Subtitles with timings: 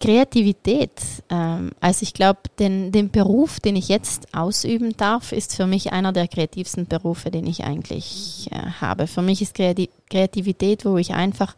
[0.00, 0.90] Kreativität.
[1.30, 5.92] Ähm, also ich glaube, den, den Beruf, den ich jetzt ausüben darf, ist für mich
[5.92, 9.06] einer der kreativsten Berufe, den ich eigentlich äh, habe.
[9.06, 11.54] Für mich ist Kreativität, wo ich einfach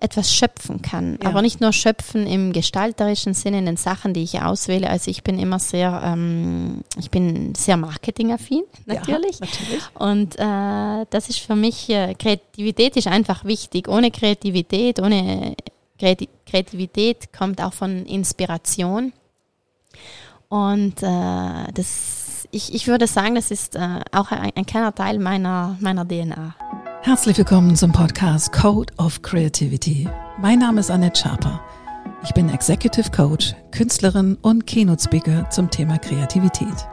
[0.00, 1.18] etwas schöpfen kann.
[1.22, 1.28] Ja.
[1.28, 4.88] Aber nicht nur schöpfen im gestalterischen Sinne, in den Sachen, die ich auswähle.
[4.88, 9.38] Also ich bin immer sehr, ähm, ich bin sehr marketingaffin, natürlich.
[9.40, 9.82] Ja, natürlich.
[9.94, 13.88] Und äh, das ist für mich, äh, Kreativität ist einfach wichtig.
[13.88, 15.54] Ohne Kreativität, ohne
[16.46, 19.12] Kreativität kommt auch von Inspiration.
[20.48, 25.18] Und äh, das, ich, ich würde sagen, das ist äh, auch ein, ein kleiner Teil
[25.18, 26.54] meiner, meiner DNA.
[27.02, 30.08] Herzlich willkommen zum Podcast Code of Creativity.
[30.38, 31.60] Mein Name ist Annette Schaper.
[32.22, 36.86] Ich bin Executive Coach, Künstlerin und Keynote Speaker zum Thema Kreativität.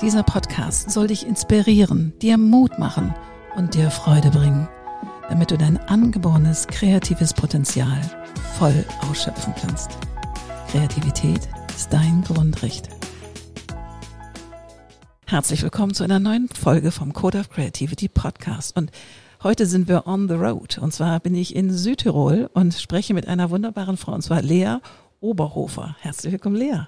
[0.00, 3.14] Dieser Podcast soll dich inspirieren, dir Mut machen
[3.56, 4.68] und dir Freude bringen,
[5.30, 8.00] damit du dein angeborenes kreatives Potenzial
[8.58, 9.96] voll ausschöpfen kannst.
[10.68, 12.88] Kreativität ist dein Grundrecht.
[15.26, 18.76] Herzlich willkommen zu einer neuen Folge vom Code of Creativity Podcast.
[18.76, 18.90] Und
[19.44, 20.78] heute sind wir on the road.
[20.78, 24.78] Und zwar bin ich in Südtirol und spreche mit einer wunderbaren Frau, und zwar Lea
[25.20, 25.94] Oberhofer.
[26.00, 26.86] Herzlich willkommen, Lea.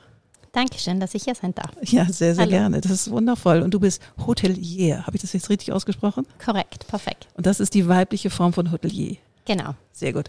[0.53, 1.71] Dankeschön, dass ich hier sein darf.
[1.83, 2.51] Ja, sehr, sehr Hallo.
[2.51, 2.81] gerne.
[2.83, 3.63] Das ist wundervoll.
[3.63, 5.07] Und du bist Hotelier.
[5.07, 6.27] Habe ich das jetzt richtig ausgesprochen?
[6.45, 7.27] Korrekt, perfekt.
[7.35, 9.17] Und das ist die weibliche Form von Hotelier.
[9.47, 9.75] Genau.
[9.93, 10.29] Sehr gut.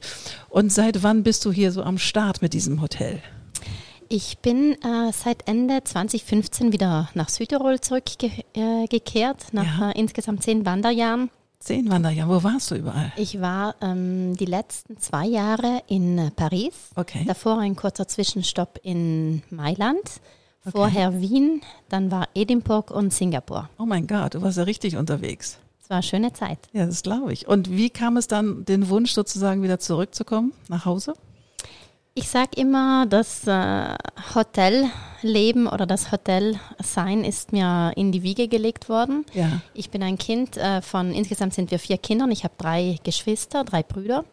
[0.49, 3.21] Und seit wann bist du hier so am Start mit diesem Hotel?
[4.09, 9.91] Ich bin äh, seit Ende 2015 wieder nach Südtirol zurückgekehrt, äh, nach ja.
[9.91, 11.29] äh, insgesamt zehn Wanderjahren.
[11.63, 13.13] Zehn Wanderjahre, wo warst du überall?
[13.15, 16.73] Ich war ähm, die letzten zwei Jahre in äh, Paris.
[16.95, 17.23] Okay.
[17.25, 20.01] Davor ein kurzer Zwischenstopp in Mailand.
[20.65, 20.71] Okay.
[20.71, 23.69] Vorher Wien, dann war Edinburgh und Singapur.
[23.79, 25.57] Oh mein Gott, du warst ja richtig unterwegs.
[25.81, 26.59] Es war eine schöne Zeit.
[26.73, 27.47] Ja, das glaube ich.
[27.47, 31.13] Und wie kam es dann, den Wunsch sozusagen wieder zurückzukommen nach Hause?
[32.13, 33.95] Ich sage immer, das äh,
[35.23, 39.25] Hotelleben oder das Hotelsein ist mir in die Wiege gelegt worden.
[39.33, 39.61] Ja.
[39.73, 42.97] Ich bin ein Kind äh, von, insgesamt sind wir vier Kinder und ich habe drei
[43.03, 44.25] Geschwister, drei Brüder.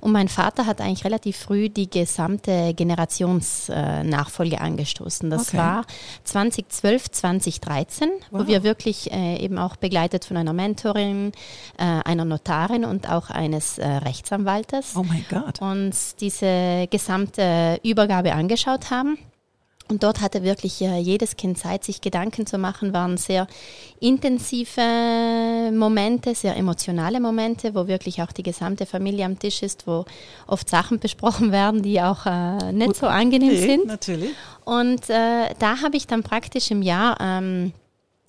[0.00, 5.28] Und mein Vater hat eigentlich relativ früh die gesamte Generationsnachfolge angestoßen.
[5.28, 5.58] Das okay.
[5.58, 5.84] war
[6.24, 8.42] 2012, 2013, wow.
[8.42, 11.32] wo wir wirklich äh, eben auch begleitet von einer Mentorin,
[11.76, 14.94] äh, einer Notarin und auch eines Rechtsanwaltes.
[14.96, 15.60] Oh mein Gott.
[15.60, 19.18] Und diese gesamte Übergabe angeschaut haben.
[19.90, 23.46] Und dort hatte wirklich äh, jedes Kind Zeit, sich Gedanken zu machen, waren sehr
[24.00, 30.04] intensive Momente, sehr emotionale Momente, wo wirklich auch die gesamte Familie am Tisch ist, wo
[30.46, 33.86] oft Sachen besprochen werden, die auch äh, nicht so angenehm nee, sind.
[33.86, 34.30] Natürlich.
[34.64, 37.72] Und äh, da habe ich dann praktisch im Jahr ähm,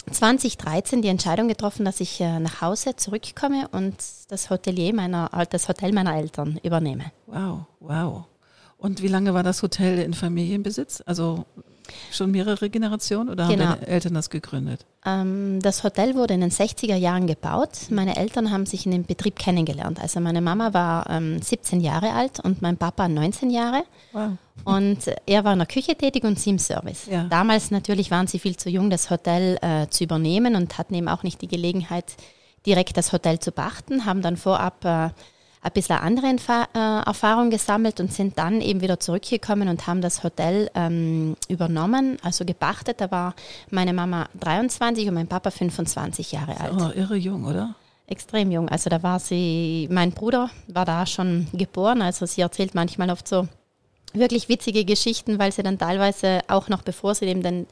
[0.09, 3.95] 2013 die Entscheidung getroffen, dass ich äh, nach Hause zurückkomme und
[4.29, 7.11] das Hotelier meiner, das Hotel meiner Eltern übernehme.
[7.27, 8.23] Wow, wow.
[8.79, 11.03] Und wie lange war das Hotel in Familienbesitz?
[11.05, 11.45] Also
[12.11, 13.65] schon mehrere Generationen oder genau.
[13.65, 14.85] haben deine Eltern das gegründet?
[15.05, 17.89] Ähm, das Hotel wurde in den 60er Jahren gebaut.
[17.89, 19.99] Meine Eltern haben sich in dem Betrieb kennengelernt.
[19.99, 23.83] Also meine Mama war ähm, 17 Jahre alt und mein Papa 19 Jahre.
[24.13, 24.31] Wow.
[24.63, 27.07] Und er war in der Küche tätig und sie im Service.
[27.09, 27.25] Ja.
[27.25, 31.09] Damals natürlich waren sie viel zu jung, das Hotel äh, zu übernehmen und hatten eben
[31.09, 32.15] auch nicht die Gelegenheit,
[32.65, 35.09] direkt das Hotel zu pachten, haben dann vorab äh,
[35.61, 40.23] ein bisschen andere äh, Erfahrung gesammelt und sind dann eben wieder zurückgekommen und haben das
[40.23, 43.01] Hotel ähm, übernommen, also gepachtet.
[43.01, 43.35] Da war
[43.69, 46.73] meine Mama 23 und mein Papa 25 Jahre alt.
[46.73, 47.75] Oh, irre jung, oder?
[48.07, 48.69] Extrem jung.
[48.69, 53.27] Also da war sie, mein Bruder war da schon geboren, also sie erzählt manchmal oft
[53.27, 53.47] so
[54.13, 57.67] wirklich witzige Geschichten, weil sie dann teilweise auch noch bevor sie eben den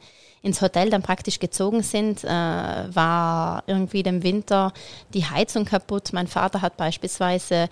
[0.48, 4.74] ins Hotel dann praktisch gezogen sind, äh, war irgendwie im Winter
[5.14, 6.14] die Heizung kaputt.
[6.14, 7.68] Mein Vater hat beispielsweise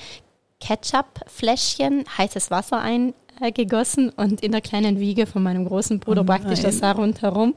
[0.59, 6.61] Ketchup-Fläschchen, heißes Wasser eingegossen und in der kleinen Wiege von meinem großen Bruder oh praktisch
[6.61, 7.55] das da rundherum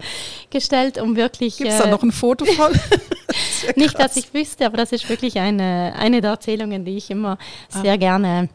[0.51, 1.59] gestellt, um wirklich.
[1.59, 2.73] Gibt es da äh, noch ein Foto von?
[3.67, 7.11] ja nicht, dass ich wüsste, aber das ist wirklich eine, eine der Erzählungen, die ich
[7.11, 7.39] immer
[7.73, 7.83] ah.
[7.83, 8.49] sehr gerne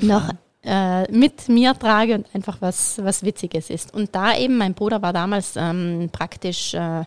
[0.00, 0.30] noch
[0.64, 3.92] äh, mit mir trage und einfach was, was Witziges ist.
[3.94, 7.04] Und da eben, mein Bruder war damals ähm, praktisch äh, äh,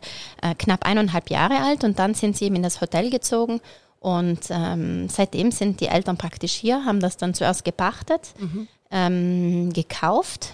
[0.58, 3.62] knapp eineinhalb Jahre alt und dann sind sie eben in das Hotel gezogen
[4.00, 8.68] und ähm, seitdem sind die Eltern praktisch hier, haben das dann zuerst gepachtet, mhm.
[8.92, 10.54] ähm, gekauft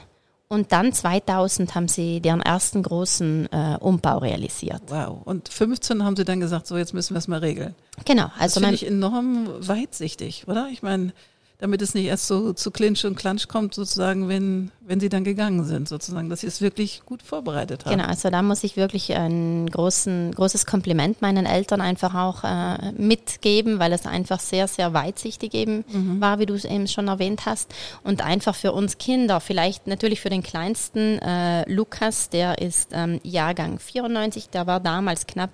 [0.51, 4.81] und dann 2000 haben sie deren ersten großen äh, Umbau realisiert.
[4.87, 5.21] Wow.
[5.23, 7.73] Und 15 haben sie dann gesagt, so jetzt müssen wir es mal regeln.
[8.03, 8.29] Genau.
[8.37, 10.67] Also das finde ich enorm weitsichtig, oder?
[10.69, 11.13] Ich meine,
[11.61, 15.23] damit es nicht erst so zu Clinch und Klatsch kommt, sozusagen, wenn, wenn sie dann
[15.23, 17.91] gegangen sind, sozusagen, dass sie es wirklich gut vorbereitet haben.
[17.91, 22.91] Genau, also da muss ich wirklich ein großen, großes Kompliment meinen Eltern einfach auch äh,
[22.93, 26.19] mitgeben, weil es einfach sehr, sehr weitsichtig eben mhm.
[26.19, 27.71] war, wie du es eben schon erwähnt hast.
[28.03, 33.19] Und einfach für uns Kinder, vielleicht natürlich für den kleinsten äh, Lukas, der ist ähm,
[33.21, 35.51] Jahrgang 94, der war damals knapp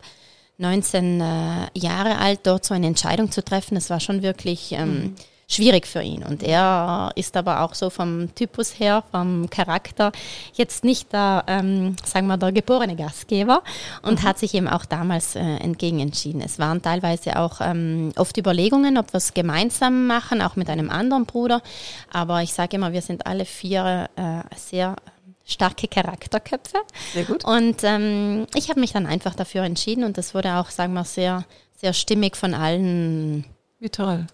[0.58, 1.24] 19 äh,
[1.74, 5.16] Jahre alt, dort so eine Entscheidung zu treffen, das war schon wirklich ähm, mhm.
[5.50, 6.24] Schwierig für ihn.
[6.24, 10.12] Und er ist aber auch so vom Typus her, vom Charakter,
[10.54, 13.64] jetzt nicht der, ähm, sagen wir, der geborene Gastgeber
[14.02, 14.28] und mhm.
[14.28, 16.42] hat sich eben auch damals äh, entgegen entschieden.
[16.42, 20.90] Es waren teilweise auch ähm, oft Überlegungen, ob wir es gemeinsam machen, auch mit einem
[20.90, 21.62] anderen Bruder.
[22.12, 24.98] Aber ich sage immer, wir sind alle vier äh, sehr
[25.46, 26.80] starke Charakterköpfe.
[27.14, 27.46] Sehr gut.
[27.46, 31.06] Und ähm, ich habe mich dann einfach dafür entschieden und das wurde auch, sagen wir,
[31.06, 33.46] sehr, sehr stimmig von allen.
[33.80, 34.28] Wie toll.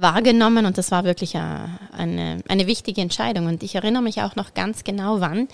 [0.00, 3.46] Wahrgenommen und das war wirklich eine, eine wichtige Entscheidung.
[3.46, 5.48] Und ich erinnere mich auch noch ganz genau, wann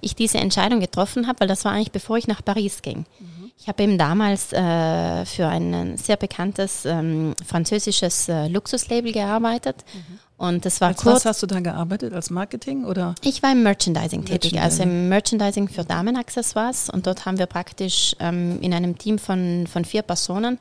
[0.00, 3.06] ich diese Entscheidung getroffen habe, weil das war eigentlich bevor ich nach Paris ging.
[3.18, 3.50] Mhm.
[3.58, 9.76] Ich habe eben damals äh, für ein sehr bekanntes ähm, französisches äh, Luxuslabel gearbeitet.
[9.94, 10.18] Mhm.
[10.38, 11.16] Und das war als kurz.
[11.16, 12.12] Was hast du dann gearbeitet?
[12.12, 13.14] Als Marketing oder?
[13.22, 16.90] Ich war im Merchandising, tätig, also im Merchandising für Damenaccessoires.
[16.90, 20.58] Und dort haben wir praktisch ähm, in einem Team von, von vier Personen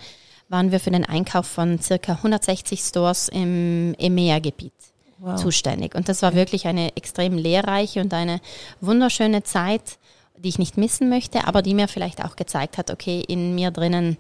[0.50, 4.74] waren wir für den Einkauf von circa 160 Stores im EMEA-Gebiet
[5.20, 5.36] wow.
[5.40, 5.96] zuständig.
[5.96, 8.40] Und das war wirklich eine extrem lehrreiche und eine
[8.82, 9.98] wunderschöne Zeit,
[10.38, 13.72] die ich nicht missen möchte, aber die mir vielleicht auch gezeigt hat, okay, in mir
[13.72, 14.18] drinnen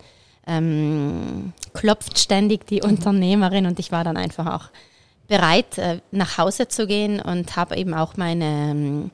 [0.48, 2.89] ähm, klopft ständig die mhm.
[2.89, 4.69] Unternehmerin und ich war dann einfach auch
[5.27, 9.10] bereit, äh, nach Hause zu gehen und habe eben auch meine,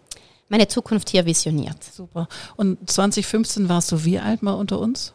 [0.50, 1.84] meine Zukunft hier visioniert.
[1.84, 2.28] Super.
[2.58, 5.14] Und 2015 warst du wie alt mal unter uns?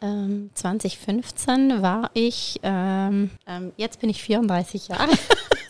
[0.00, 5.12] Ähm, 2015 war ich, ähm, ähm, jetzt bin ich 34 Jahre.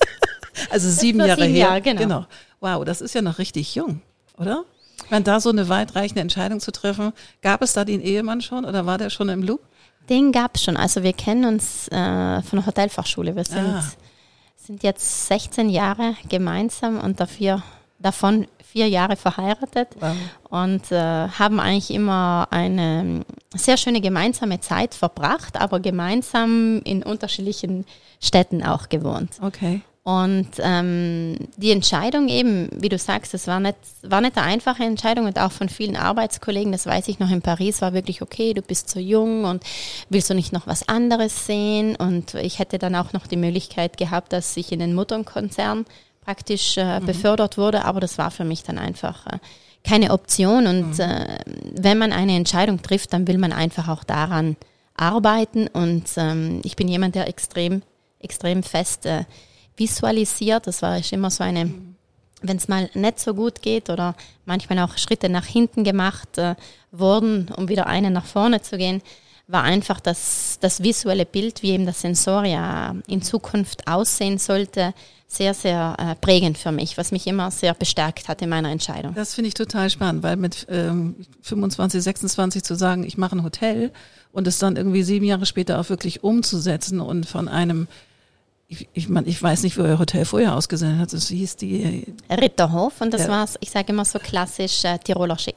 [0.71, 1.67] also sieben Jahre sieben her.
[1.67, 2.01] Jahre, genau.
[2.01, 2.27] genau.
[2.61, 4.01] Wow, das ist ja noch richtig jung,
[4.39, 4.65] oder?
[5.11, 7.13] Wenn da so eine weitreichende Entscheidung zu treffen,
[7.43, 9.61] gab es da den Ehemann schon oder war der schon im Loop?
[10.09, 10.77] Den gab es schon.
[10.77, 13.37] Also wir kennen uns äh, von der Hotelfachschule.
[13.37, 13.85] Wir sind ah
[14.63, 17.63] sind jetzt 16 Jahre gemeinsam und dafür,
[18.03, 20.17] davon vier Jahre verheiratet wow.
[20.49, 27.85] und äh, haben eigentlich immer eine sehr schöne gemeinsame Zeit verbracht, aber gemeinsam in unterschiedlichen
[28.21, 29.37] Städten auch gewohnt.
[29.43, 29.83] Okay.
[30.05, 34.83] Und ähm, die Entscheidung eben, wie du sagst, es war nicht, war nicht eine einfache
[34.83, 38.53] Entscheidung und auch von vielen Arbeitskollegen, das weiß ich noch in Paris, war wirklich okay,
[38.53, 39.63] du bist so jung und
[40.09, 41.95] willst du nicht noch was anderes sehen?
[41.95, 45.85] Und ich hätte dann auch noch die Möglichkeit gehabt, dass ich in den Mutternkonzern
[46.25, 47.07] praktisch äh, mhm.
[47.07, 49.39] befördert wurde, aber das war für mich dann einfach äh,
[49.85, 50.67] keine Option.
[50.67, 51.01] Und mhm.
[51.01, 51.39] äh,
[51.75, 54.57] wenn man eine Entscheidung trifft, dann will man einfach auch daran
[54.95, 55.69] arbeiten.
[55.69, 57.83] Und ähm, ich bin jemand, der extrem,
[58.21, 59.25] extrem fest äh,
[59.77, 60.67] visualisiert.
[60.67, 61.97] Das war immer so eine, mhm.
[62.43, 64.15] wenn es mal nicht so gut geht oder
[64.45, 66.55] manchmal auch Schritte nach hinten gemacht äh,
[66.93, 69.03] wurden, um wieder einen nach vorne zu gehen,
[69.47, 74.95] war einfach das, das visuelle Bild, wie eben das Sensoria in Zukunft aussehen sollte,
[75.27, 79.15] sehr, sehr äh, prägend für mich, was mich immer sehr bestärkt hat in meiner Entscheidung.
[79.15, 83.43] Das finde ich total spannend, weil mit ähm, 25, 26 zu sagen, ich mache ein
[83.43, 83.93] Hotel
[84.33, 87.89] und es dann irgendwie sieben Jahre später auch wirklich umzusetzen und von einem
[88.69, 91.13] ich, ich, mein, ich weiß nicht, wie euer Hotel vorher ausgesehen hat.
[91.13, 93.29] Das hieß die Ritterhof und das ja.
[93.29, 95.57] war, ich sage immer so klassisch äh, Tiroler Schick.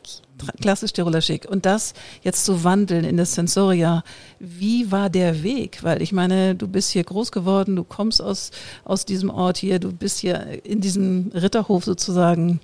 [0.61, 1.45] Klassisch Tiroler Schick.
[1.45, 4.03] Und das jetzt zu wandeln in das Sensoria,
[4.39, 5.83] wie war der Weg?
[5.83, 8.51] Weil ich meine, du bist hier groß geworden, du kommst aus,
[8.83, 12.59] aus diesem Ort hier, du bist hier in diesem Ritterhof sozusagen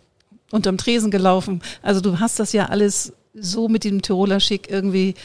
[0.51, 1.61] unterm Tresen gelaufen.
[1.81, 5.15] Also du hast das ja alles so mit dem Tiroler Schick irgendwie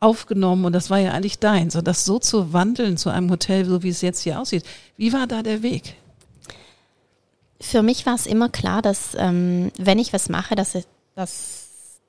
[0.00, 1.70] aufgenommen und das war ja eigentlich dein.
[1.70, 4.64] So das so zu wandeln zu einem Hotel, so wie es jetzt hier aussieht.
[4.96, 5.96] Wie war da der Weg?
[7.60, 10.76] Für mich war es immer klar, dass ähm, wenn ich was mache, dass,
[11.14, 11.63] dass,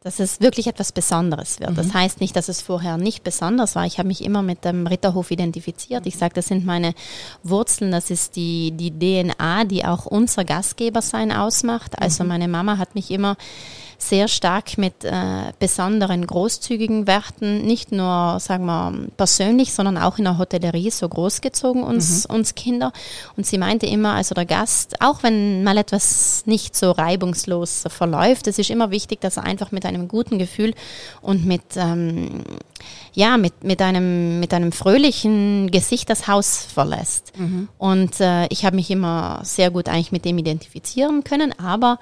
[0.05, 1.71] dass es wirklich etwas Besonderes wird.
[1.71, 1.75] Mhm.
[1.77, 3.87] Das heißt nicht, dass es vorher nicht besonders war.
[3.87, 6.05] Ich habe mich immer mit dem Ritterhof identifiziert.
[6.05, 6.93] Ich sage, das sind meine
[7.41, 11.99] Wurzeln, das ist die, die DNA, die auch unser Gastgebersein ausmacht.
[11.99, 12.29] Also mhm.
[12.29, 13.35] meine Mama hat mich immer
[13.97, 20.25] sehr stark mit äh, besonderen großzügigen Werten, nicht nur, sagen wir, persönlich, sondern auch in
[20.25, 22.35] der Hotellerie so großgezogen, uns, mhm.
[22.35, 22.91] uns Kinder.
[23.37, 28.47] Und sie meinte immer, also der Gast, auch wenn mal etwas nicht so reibungslos verläuft,
[28.47, 30.73] es ist immer wichtig, dass er einfach mit einem guten Gefühl
[31.21, 32.43] und mit, ähm,
[33.13, 37.31] ja, mit, mit, einem, mit einem fröhlichen Gesicht das Haus verlässt.
[37.37, 37.69] Mhm.
[37.77, 41.99] Und äh, ich habe mich immer sehr gut eigentlich mit dem identifizieren können, aber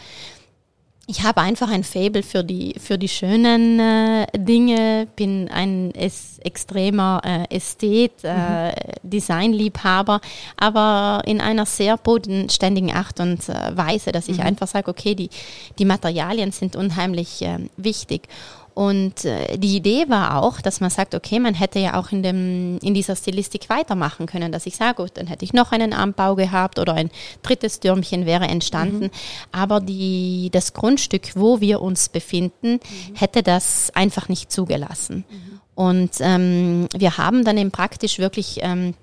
[1.05, 6.39] ich habe einfach ein Faible für die, für die schönen äh, Dinge, bin ein es,
[6.39, 8.73] extremer äh, Ästhet, äh, mhm.
[9.03, 10.21] Designliebhaber,
[10.55, 14.45] aber in einer sehr bodenständigen Art und äh, Weise, dass ich mhm.
[14.45, 15.29] einfach sage, okay, die,
[15.77, 18.29] die Materialien sind unheimlich äh, wichtig.
[18.73, 22.23] Und äh, die Idee war auch, dass man sagt, okay, man hätte ja auch in,
[22.23, 25.93] dem, in dieser Stilistik weitermachen können, dass ich sage, gut, dann hätte ich noch einen
[25.93, 27.11] Armbau gehabt oder ein
[27.43, 29.05] drittes Türmchen wäre entstanden.
[29.05, 29.11] Mhm.
[29.51, 33.15] Aber die, das Grundstück, wo wir uns befinden, mhm.
[33.15, 35.25] hätte das einfach nicht zugelassen.
[35.29, 35.59] Mhm.
[35.75, 38.95] Und ähm, wir haben dann eben praktisch wirklich ähm,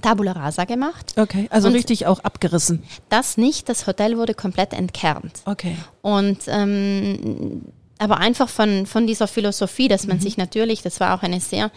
[0.00, 1.14] Tabula rasa gemacht.
[1.16, 2.82] Okay, also und richtig auch abgerissen.
[3.08, 5.42] Das nicht, das Hotel wurde komplett entkernt.
[5.44, 5.76] Okay.
[6.00, 7.62] Und ähm,
[8.02, 10.22] aber einfach von, von dieser Philosophie, dass man mhm.
[10.22, 11.70] sich natürlich, das war auch eine sehr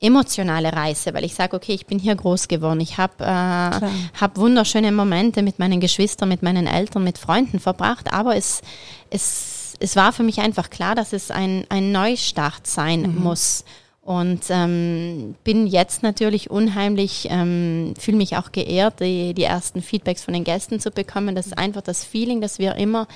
[0.00, 3.88] emotionale Reise, weil ich sage, okay, ich bin hier groß geworden, ich habe äh,
[4.20, 8.62] hab wunderschöne Momente mit meinen Geschwistern, mit meinen Eltern, mit Freunden verbracht, aber es,
[9.10, 13.22] es, es war für mich einfach klar, dass es ein, ein Neustart sein mhm.
[13.22, 13.64] muss.
[14.02, 20.22] Und ähm, bin jetzt natürlich unheimlich, ähm, fühle mich auch geehrt, die, die ersten Feedbacks
[20.22, 21.34] von den Gästen zu bekommen.
[21.34, 23.08] Das ist einfach das Feeling, dass wir immer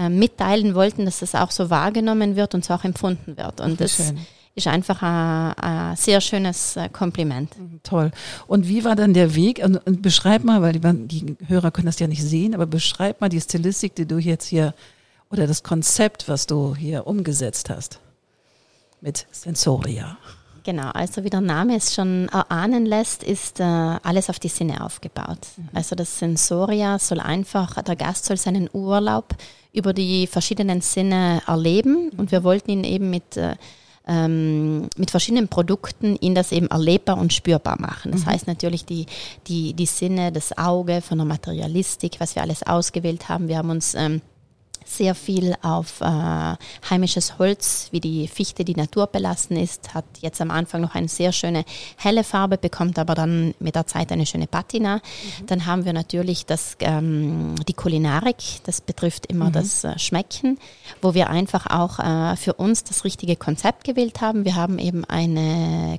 [0.00, 3.60] äh, mitteilen wollten, dass das auch so wahrgenommen wird und so auch empfunden wird.
[3.60, 4.18] Und das schön.
[4.54, 7.58] ist einfach ein, ein, sehr schönes äh, Kompliment.
[7.58, 8.10] Mhm, toll.
[8.46, 9.60] Und wie war dann der Weg?
[9.62, 13.20] Und, und beschreib mal, weil die, die Hörer können das ja nicht sehen, aber beschreib
[13.20, 14.74] mal die Stilistik, die du jetzt hier
[15.30, 18.00] oder das Konzept, was du hier umgesetzt hast
[19.00, 20.16] mit Sensoria.
[20.62, 24.84] Genau, also wie der Name es schon erahnen lässt, ist äh, alles auf die Sinne
[24.84, 25.46] aufgebaut.
[25.56, 25.68] Mhm.
[25.72, 29.34] Also das Sensoria soll einfach, der Gast soll seinen Urlaub
[29.72, 33.56] über die verschiedenen Sinne erleben und wir wollten ihn eben mit äh,
[34.08, 38.10] ähm, mit verschiedenen Produkten ihn das eben erlebbar und spürbar machen.
[38.10, 38.26] Das mhm.
[38.26, 39.06] heißt natürlich die,
[39.46, 43.46] die, die Sinne, das Auge von der Materialistik, was wir alles ausgewählt haben.
[43.46, 44.20] Wir haben uns ähm,
[44.96, 46.04] sehr viel auf äh,
[46.90, 51.32] heimisches Holz, wie die Fichte, die naturbelassen ist, hat jetzt am Anfang noch eine sehr
[51.32, 51.64] schöne
[51.96, 54.96] helle Farbe, bekommt aber dann mit der Zeit eine schöne Patina.
[54.96, 55.46] Mhm.
[55.46, 59.52] Dann haben wir natürlich das, ähm, die Kulinarik, das betrifft immer mhm.
[59.52, 60.58] das äh, Schmecken,
[61.00, 64.44] wo wir einfach auch äh, für uns das richtige Konzept gewählt haben.
[64.44, 65.98] Wir haben eben eine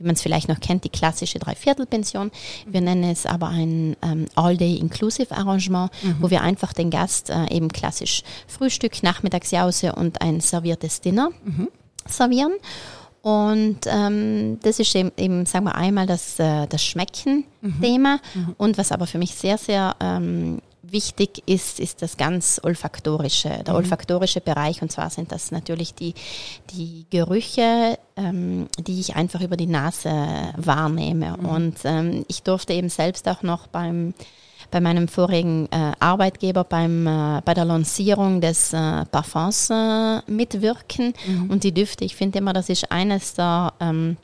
[0.00, 2.32] wie man es vielleicht noch kennt, die klassische Dreiviertelpension.
[2.66, 6.16] Wir nennen es aber ein ähm, All-Day-Inclusive-Arrangement, mhm.
[6.20, 11.68] wo wir einfach den Gast äh, eben klassisch Frühstück, Nachmittagsjause und ein serviertes Dinner mhm.
[12.06, 12.52] servieren.
[13.22, 18.20] Und ähm, das ist eben, eben, sagen wir einmal, das, äh, das Schmecken-Thema.
[18.34, 18.40] Mhm.
[18.40, 18.54] mhm.
[18.56, 23.74] Und was aber für mich sehr, sehr ähm, wichtig ist, ist das ganz olfaktorische, der
[23.74, 23.80] mhm.
[23.80, 24.82] olfaktorische Bereich.
[24.82, 26.14] Und zwar sind das natürlich die,
[26.70, 30.10] die Gerüche, ähm, die ich einfach über die Nase
[30.56, 31.36] wahrnehme.
[31.38, 31.46] Mhm.
[31.46, 34.14] Und ähm, ich durfte eben selbst auch noch beim
[34.70, 41.12] bei meinem vorigen äh, Arbeitgeber beim, äh, bei der Lancierung des äh, Parfums äh, mitwirken.
[41.26, 41.50] Mhm.
[41.50, 44.16] Und die Düfte, ich finde immer, das ist eines der ähm,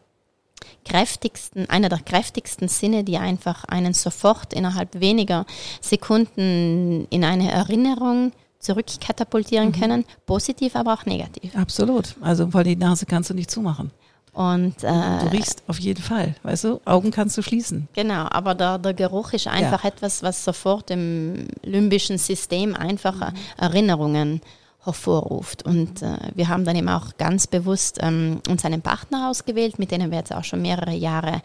[0.85, 5.47] kräftigsten, einer der kräftigsten Sinne, die einfach einen sofort innerhalb weniger
[5.81, 9.73] Sekunden in eine Erinnerung zurückkatapultieren mhm.
[9.73, 11.55] können, positiv, aber auch negativ.
[11.57, 12.17] Absolut.
[12.21, 13.91] Also weil die Nase kannst du nicht zumachen.
[14.33, 17.89] Und, äh, du riechst auf jeden Fall, weißt du, Augen kannst du schließen.
[17.95, 19.89] Genau, aber der, der Geruch ist einfach ja.
[19.89, 23.37] etwas, was sofort im limbischen System einfach mhm.
[23.57, 24.43] Erinnerungen
[24.87, 25.65] hervorruft.
[25.65, 29.91] Und äh, wir haben dann eben auch ganz bewusst ähm, uns einen Partner ausgewählt, mit
[29.91, 31.43] denen wir jetzt auch schon mehrere Jahre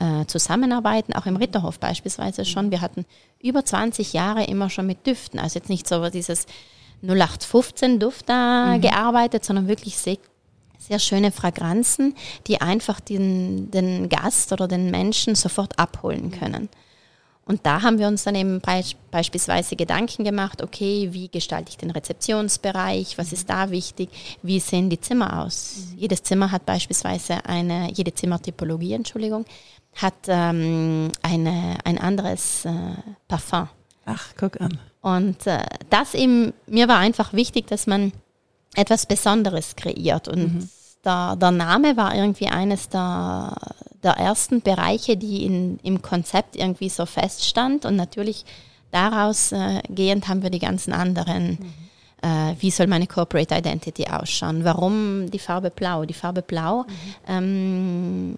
[0.00, 2.70] äh, zusammenarbeiten, auch im Ritterhof beispielsweise schon.
[2.70, 3.04] Wir hatten
[3.42, 6.46] über 20 Jahre immer schon mit Düften, also jetzt nicht so dieses
[7.02, 8.80] 0815 Duft da mhm.
[8.80, 10.16] gearbeitet, sondern wirklich sehr,
[10.78, 12.14] sehr schöne Fragranzen,
[12.46, 16.68] die einfach den, den Gast oder den Menschen sofort abholen können.
[17.46, 18.62] Und da haben wir uns dann eben
[19.10, 24.08] beispielsweise Gedanken gemacht, okay, wie gestalte ich den Rezeptionsbereich, was ist da wichtig,
[24.42, 25.76] wie sehen die Zimmer aus.
[25.92, 25.98] Mhm.
[25.98, 29.44] Jedes Zimmer hat beispielsweise eine, jede Zimmertypologie, Entschuldigung,
[29.94, 32.70] hat ähm, eine, ein anderes äh,
[33.28, 33.68] Parfum.
[34.06, 34.78] Ach, guck an.
[35.02, 38.12] Und äh, das eben, mir war einfach wichtig, dass man
[38.74, 40.68] etwas Besonderes kreiert und mhm
[41.04, 43.54] der, der Name war irgendwie eines der,
[44.04, 47.84] der ersten Bereiche, die in, im Konzept irgendwie so feststand.
[47.84, 48.44] Und natürlich
[48.90, 51.58] daraus äh, gehend haben wir die ganzen anderen.
[51.60, 51.74] Mhm.
[52.22, 54.64] Äh, wie soll meine Corporate Identity ausschauen?
[54.64, 56.04] Warum die Farbe Blau?
[56.04, 56.86] Die Farbe Blau, mhm.
[57.28, 58.34] ähm,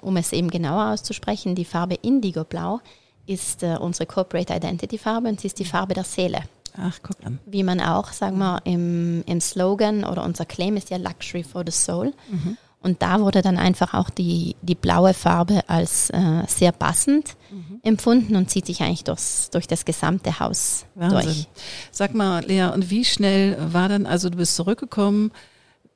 [0.00, 2.80] um es eben genauer auszusprechen, die Farbe Indigo Blau
[3.26, 5.68] ist äh, unsere Corporate Identity Farbe und sie ist die mhm.
[5.68, 6.42] Farbe der Seele.
[6.76, 7.38] Ach, guck an.
[7.46, 11.62] Wie man auch, sagen wir, im, im Slogan oder unser Claim ist ja Luxury for
[11.64, 12.12] the Soul.
[12.30, 12.56] Mhm.
[12.82, 17.80] Und da wurde dann einfach auch die, die blaue Farbe als äh, sehr passend mhm.
[17.82, 21.20] empfunden und zieht sich eigentlich durchs, durch das gesamte Haus Wahnsinn.
[21.20, 21.48] durch.
[21.90, 25.30] Sag mal, Lea, und wie schnell war dann, also du bist zurückgekommen,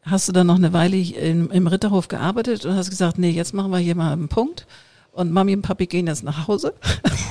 [0.02, 3.54] hast du dann noch eine Weile im, im Ritterhof gearbeitet und hast gesagt, nee, jetzt
[3.54, 4.66] machen wir hier mal einen Punkt
[5.14, 6.74] und Mami und Papi gehen jetzt nach Hause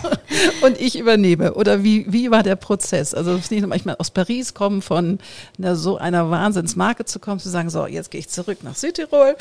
[0.62, 1.54] und ich übernehme.
[1.54, 3.14] Oder wie, wie war der Prozess?
[3.14, 5.20] Also es ist nicht manchmal aus Paris kommen, von
[5.58, 9.36] na, so einer Wahnsinnsmarke zu kommen, zu sagen, so, jetzt gehe ich zurück nach Südtirol,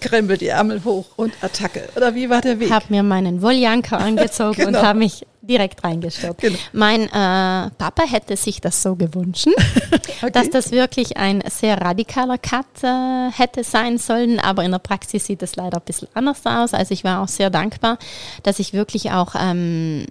[0.00, 1.88] krempel die Ärmel hoch und Attacke.
[1.96, 2.68] Oder wie war der Weg?
[2.68, 4.78] Ich habe mir meinen Wolljanker angezogen genau.
[4.78, 6.40] und habe mich direkt reingestoppt.
[6.40, 6.58] Genau.
[6.72, 9.48] Mein äh, Papa hätte sich das so gewünscht,
[9.92, 10.30] okay.
[10.32, 15.26] dass das wirklich ein sehr radikaler Cut äh, hätte sein sollen, aber in der Praxis
[15.26, 16.74] sieht es leider ein bisschen anders aus.
[16.74, 17.98] Also ich war auch sehr dankbar,
[18.42, 20.06] dass ich wirklich auch ähm,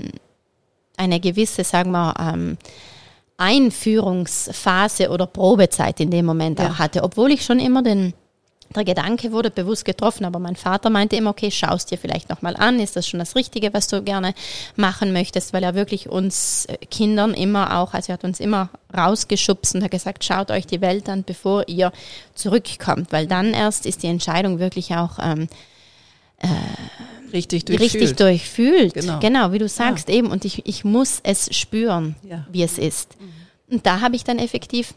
[0.97, 2.57] eine gewisse, sagen wir, ähm,
[3.37, 6.69] Einführungsphase oder Probezeit in dem Moment ja.
[6.69, 8.13] auch hatte, obwohl ich schon immer den
[8.75, 12.55] der Gedanke wurde bewusst getroffen, aber mein Vater meinte immer, okay, schaust dir vielleicht nochmal
[12.55, 14.33] an, ist das schon das Richtige, was du gerne
[14.75, 18.69] machen möchtest, weil er wirklich uns äh, Kindern immer auch, also er hat uns immer
[18.95, 21.91] rausgeschubst und hat gesagt, schaut euch die Welt an, bevor ihr
[22.35, 25.47] zurückkommt, weil dann erst ist die Entscheidung wirklich auch ähm,
[26.39, 26.47] äh,
[27.33, 27.93] richtig durchfühlt.
[27.93, 28.93] Richtig durchfühlt.
[28.93, 29.19] Genau.
[29.19, 30.15] genau, wie du sagst ja.
[30.15, 30.27] eben.
[30.31, 32.45] Und ich, ich muss es spüren, ja.
[32.51, 33.19] wie es ist.
[33.19, 33.75] Mhm.
[33.75, 34.93] Und da habe ich dann effektiv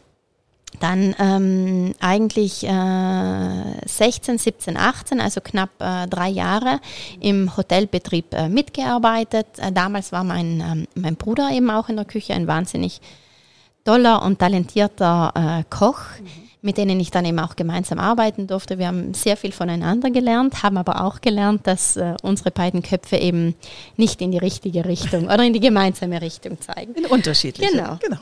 [0.79, 6.79] dann ähm, eigentlich äh, 16, 17, 18, also knapp äh, drei Jahre
[7.19, 9.47] im Hotelbetrieb äh, mitgearbeitet.
[9.57, 13.01] Äh, damals war mein, ähm, mein Bruder eben auch in der Küche, ein wahnsinnig
[13.83, 16.27] toller und talentierter äh, Koch, mhm.
[16.61, 18.77] mit denen ich dann eben auch gemeinsam arbeiten durfte.
[18.77, 23.17] Wir haben sehr viel voneinander gelernt, haben aber auch gelernt, dass äh, unsere beiden Köpfe
[23.17, 23.55] eben
[23.97, 26.93] nicht in die richtige Richtung oder in die gemeinsame Richtung zeigen.
[26.95, 27.71] In unterschiedliche.
[27.71, 27.97] Genau.
[28.01, 28.19] genau.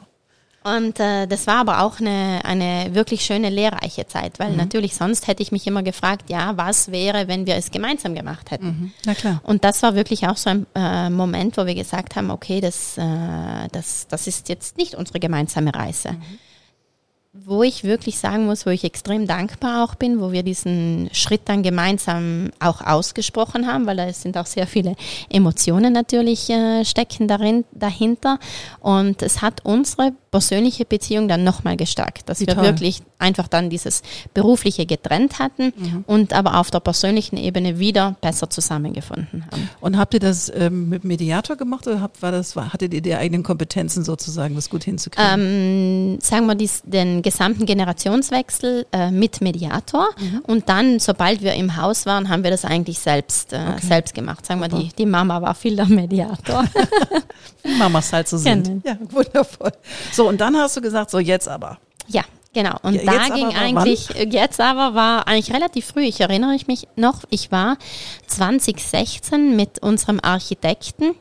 [0.63, 4.57] Und äh, das war aber auch eine, eine wirklich schöne, lehrreiche Zeit, weil mhm.
[4.57, 8.51] natürlich sonst hätte ich mich immer gefragt, ja, was wäre, wenn wir es gemeinsam gemacht
[8.51, 8.65] hätten?
[8.65, 8.91] Mhm.
[9.05, 9.41] Na klar.
[9.43, 12.97] Und das war wirklich auch so ein äh, Moment, wo wir gesagt haben, okay, das,
[12.97, 16.11] äh, das, das ist jetzt nicht unsere gemeinsame Reise.
[16.11, 16.39] Mhm
[17.31, 21.41] wo ich wirklich sagen muss, wo ich extrem dankbar auch bin, wo wir diesen Schritt
[21.45, 24.95] dann gemeinsam auch ausgesprochen haben, weil da sind auch sehr viele
[25.29, 28.39] Emotionen natürlich äh, stecken darin, dahinter.
[28.79, 32.65] Und es hat unsere persönliche Beziehung dann nochmal gestärkt, dass Wie wir toll.
[32.65, 34.01] wirklich einfach dann dieses
[34.33, 36.03] berufliche getrennt hatten mhm.
[36.07, 39.69] und aber auf der persönlichen Ebene wieder besser zusammengefunden haben.
[39.81, 43.15] Und habt ihr das ähm, mit Mediator gemacht oder habt, war das, hattet ihr die
[43.15, 46.13] eigenen Kompetenzen sozusagen, das gut hinzukriegen?
[46.13, 50.39] Ähm, sagen wir dies, den gesamten Generationswechsel äh, mit Mediator mhm.
[50.47, 53.85] und dann, sobald wir im Haus waren, haben wir das eigentlich selbst, äh, okay.
[53.85, 54.45] selbst gemacht.
[54.45, 56.65] Sagen wir, die, die Mama war viel der Mediator.
[57.77, 58.65] Mamas halt so sind.
[58.65, 58.81] Genau.
[58.85, 59.71] Ja, wundervoll.
[60.11, 61.77] So, und dann hast du gesagt, so jetzt aber.
[62.07, 64.31] Ja, Genau, und ja, da ging eigentlich, wann?
[64.31, 67.77] jetzt aber war eigentlich relativ früh, ich erinnere mich noch, ich war
[68.25, 71.13] 2016 mit unserem Architekten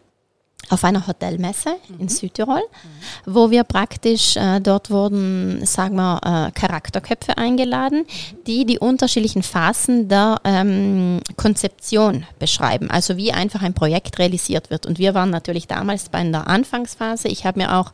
[0.70, 2.00] auf einer Hotelmesse mhm.
[2.00, 3.34] in Südtirol, mhm.
[3.34, 8.04] wo wir praktisch, äh, dort wurden, sagen wir, äh, Charakterköpfe eingeladen,
[8.46, 14.86] die die unterschiedlichen Phasen der ähm, Konzeption beschreiben, also wie einfach ein Projekt realisiert wird.
[14.86, 17.28] Und wir waren natürlich damals bei der Anfangsphase.
[17.28, 17.92] Ich habe mir auch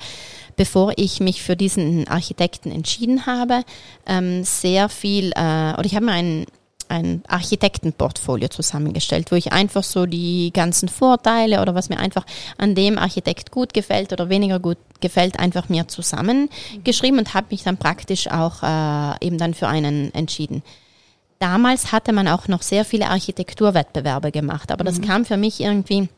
[0.57, 3.63] bevor ich mich für diesen Architekten entschieden habe,
[4.07, 6.47] ähm, sehr viel, äh, oder ich habe mir einen
[6.89, 12.25] ein Architektenportfolio zusammengestellt, wo ich einfach so die ganzen Vorteile oder was mir einfach
[12.59, 17.63] an dem Architekt gut gefällt oder weniger gut gefällt, einfach mir zusammengeschrieben und habe mich
[17.63, 20.63] dann praktisch auch äh, eben dann für einen entschieden.
[21.39, 25.05] Damals hatte man auch noch sehr viele Architekturwettbewerbe gemacht, aber das mhm.
[25.05, 26.09] kam für mich irgendwie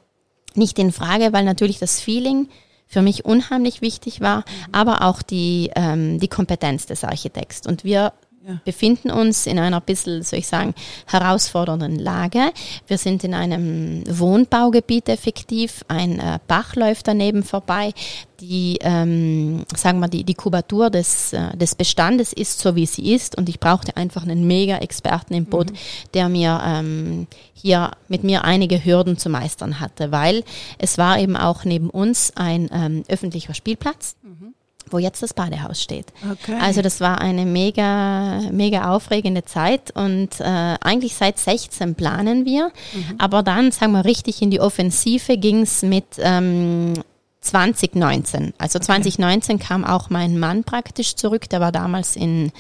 [0.55, 2.49] nicht in Frage, weil natürlich das Feeling
[2.87, 4.43] für mich unheimlich wichtig war, mhm.
[4.73, 7.67] aber auch die, ähm, die Kompetenz des Architekts.
[7.67, 8.13] Und wir
[8.47, 8.61] ja.
[8.65, 10.75] befinden uns in einer bisschen, soll ich sagen,
[11.07, 12.53] herausfordernden Lage.
[12.87, 15.85] Wir sind in einem Wohnbaugebiet effektiv.
[15.89, 17.93] Ein äh, Bach läuft daneben vorbei.
[18.41, 23.15] Die, ähm, sagen wir, die, die Kubatur des, äh, des Bestandes ist so, wie sie
[23.15, 23.37] ist.
[23.37, 25.77] Und ich brauchte einfach einen Mega-Experten im Boot, mhm.
[26.15, 30.45] der mir ähm, hier mit mir einige Hürden zu meistern hatte, weil
[30.79, 34.17] es war eben auch neben uns ein ähm, öffentlicher Spielplatz.
[34.23, 34.56] Mhm
[34.91, 36.07] wo jetzt das Badehaus steht.
[36.31, 36.57] Okay.
[36.61, 42.71] Also das war eine mega, mega aufregende Zeit und äh, eigentlich seit 16 planen wir,
[42.93, 43.15] mhm.
[43.19, 46.95] aber dann, sagen wir, richtig in die Offensive ging es mit ähm,
[47.41, 48.55] 2019.
[48.59, 48.87] Also okay.
[48.87, 52.53] 2019 kam auch mein Mann praktisch zurück, der war damals in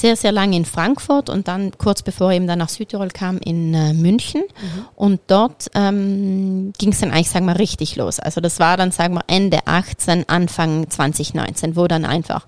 [0.00, 3.38] sehr, sehr lange in Frankfurt und dann kurz bevor er eben dann nach Südtirol kam
[3.38, 4.42] in äh, München.
[4.42, 4.84] Mhm.
[4.94, 8.20] Und dort ähm, ging es dann eigentlich, sagen wir, richtig los.
[8.20, 12.46] Also das war dann, sagen wir, Ende 18, Anfang 2019, wo dann einfach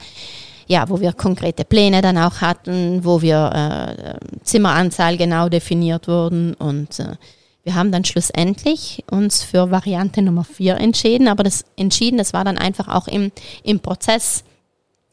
[0.66, 6.54] ja, wo wir konkrete Pläne dann auch hatten, wo wir äh, Zimmeranzahl genau definiert wurden
[6.54, 7.16] und äh,
[7.64, 12.44] wir haben dann schlussendlich uns für Variante Nummer vier entschieden, aber das entschieden, das war
[12.44, 13.32] dann einfach auch im,
[13.64, 14.44] im Prozess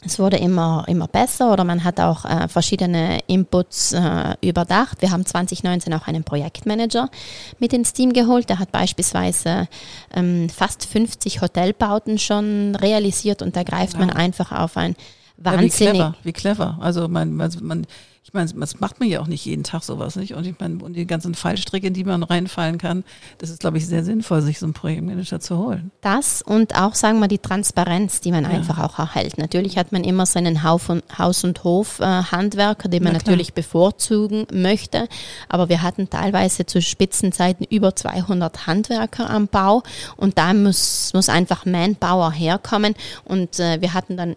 [0.05, 5.01] es wurde immer, immer besser oder man hat auch äh, verschiedene Inputs äh, überdacht.
[5.01, 7.09] Wir haben 2019 auch einen Projektmanager
[7.59, 8.47] mit ins Team geholt.
[8.49, 9.67] Der hat beispielsweise
[10.13, 14.01] ähm, fast 50 Hotelbauten schon realisiert und da greift wow.
[14.01, 14.95] man einfach auf ein
[15.37, 15.79] wahnsinnig...
[15.79, 16.77] Ja, wie clever, wie clever.
[16.79, 17.87] Also man, man, man
[18.27, 20.33] ich meine, das macht man ja auch nicht jeden Tag sowas, nicht?
[20.33, 23.05] Und ich meine, und die ganzen Fallstricke, in die man reinfallen kann,
[23.37, 25.91] das ist, glaube ich, sehr sinnvoll, sich so einen Projektmanager zu holen.
[26.01, 28.49] Das und auch, sagen wir, die Transparenz, die man ja.
[28.49, 29.37] einfach auch erhält.
[29.37, 35.07] Natürlich hat man immer seinen Haus- und Hof-Handwerker, den man Na natürlich bevorzugen möchte.
[35.47, 39.83] Aber wir hatten teilweise zu Spitzenzeiten über 200 Handwerker am Bau
[40.17, 42.93] und da muss, muss einfach Manpower herkommen.
[43.23, 44.35] Und äh, wir hatten dann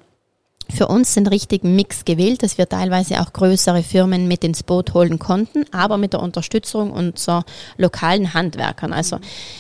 [0.71, 4.95] für uns den richtigen Mix gewählt, dass wir teilweise auch größere Firmen mit ins Boot
[4.95, 7.45] holen konnten, aber mit der Unterstützung unserer
[7.77, 8.93] lokalen Handwerkern.
[8.93, 9.19] Also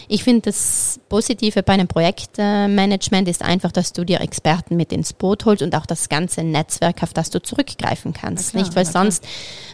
[0.09, 5.13] ich finde das Positive bei einem Projektmanagement ist einfach, dass du dir Experten mit ins
[5.13, 8.51] Boot holst und auch das ganze Netzwerk, auf das du zurückgreifen kannst.
[8.51, 9.25] Klar, Nicht, weil sonst,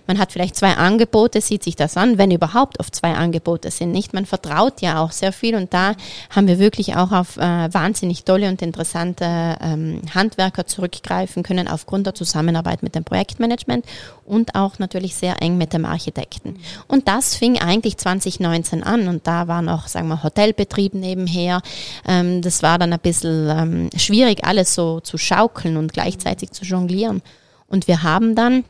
[0.07, 3.93] man hat vielleicht zwei Angebote, sieht sich das an, wenn überhaupt auf zwei Angebote sind.
[3.93, 5.95] Nicht, man vertraut ja auch sehr viel und da
[6.31, 11.69] haben wir wirklich auch auf äh, wahnsinnig tolle und interessante ähm, Handwerker zurückgreifen zugreifen können
[11.69, 13.85] aufgrund der Zusammenarbeit mit dem Projektmanagement
[14.25, 16.59] und auch natürlich sehr eng mit dem Architekten.
[16.89, 21.61] Und das fing eigentlich 2019 an und da war noch, sagen wir, Hotelbetrieb nebenher.
[22.07, 26.65] Ähm, das war dann ein bisschen ähm, schwierig, alles so zu schaukeln und gleichzeitig zu
[26.65, 27.23] jonglieren.
[27.69, 28.65] Und wir haben dann,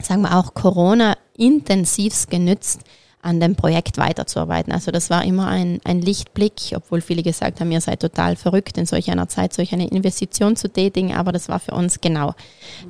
[0.00, 2.80] sagen wir auch Corona intensivst genützt,
[3.20, 4.72] an dem Projekt weiterzuarbeiten.
[4.72, 8.78] Also das war immer ein, ein Lichtblick, obwohl viele gesagt haben, ihr seid total verrückt,
[8.78, 12.34] in solch einer Zeit solch eine Investition zu tätigen, aber das war für uns genau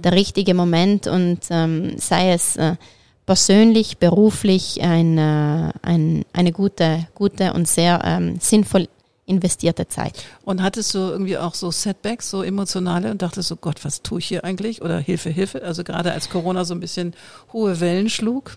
[0.04, 2.76] der richtige Moment und ähm, sei es äh,
[3.24, 8.88] persönlich, beruflich ein, äh, ein, eine gute, gute und sehr ähm, sinnvoll
[9.26, 10.24] investierte Zeit.
[10.42, 14.20] Und hattest du irgendwie auch so Setbacks, so emotionale und dachtest so, Gott, was tue
[14.20, 14.80] ich hier eigentlich?
[14.80, 15.62] Oder Hilfe, Hilfe?
[15.62, 17.14] Also gerade als Corona so ein bisschen
[17.52, 18.56] hohe Wellen schlug?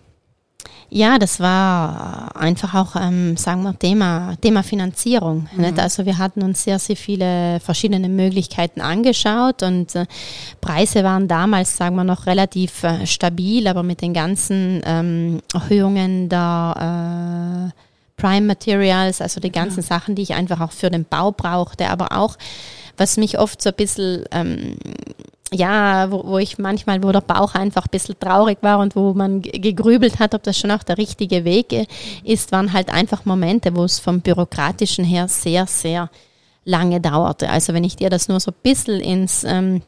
[0.93, 5.47] Ja, das war einfach auch, ähm, sagen wir, Thema, Thema Finanzierung.
[5.55, 5.73] Mhm.
[5.77, 10.05] Also wir hatten uns sehr, sehr viele verschiedene Möglichkeiten angeschaut und äh,
[10.59, 16.27] Preise waren damals, sagen wir, noch relativ äh, stabil, aber mit den ganzen ähm, Erhöhungen
[16.27, 19.85] der äh, Prime Materials, also die ganzen ja.
[19.85, 22.37] Sachen, die ich einfach auch für den Bau brauchte, aber auch,
[22.97, 24.75] was mich oft so ein bisschen ähm,
[25.53, 29.13] ja, wo, wo ich manchmal, wo der Bauch einfach ein bisschen traurig war und wo
[29.13, 31.87] man gegrübelt hat, ob das schon auch der richtige Weg
[32.23, 36.09] ist, waren halt einfach Momente, wo es vom Bürokratischen her sehr, sehr
[36.63, 37.49] lange dauerte.
[37.49, 39.81] Also wenn ich dir das nur so ein bisschen ins, ähm,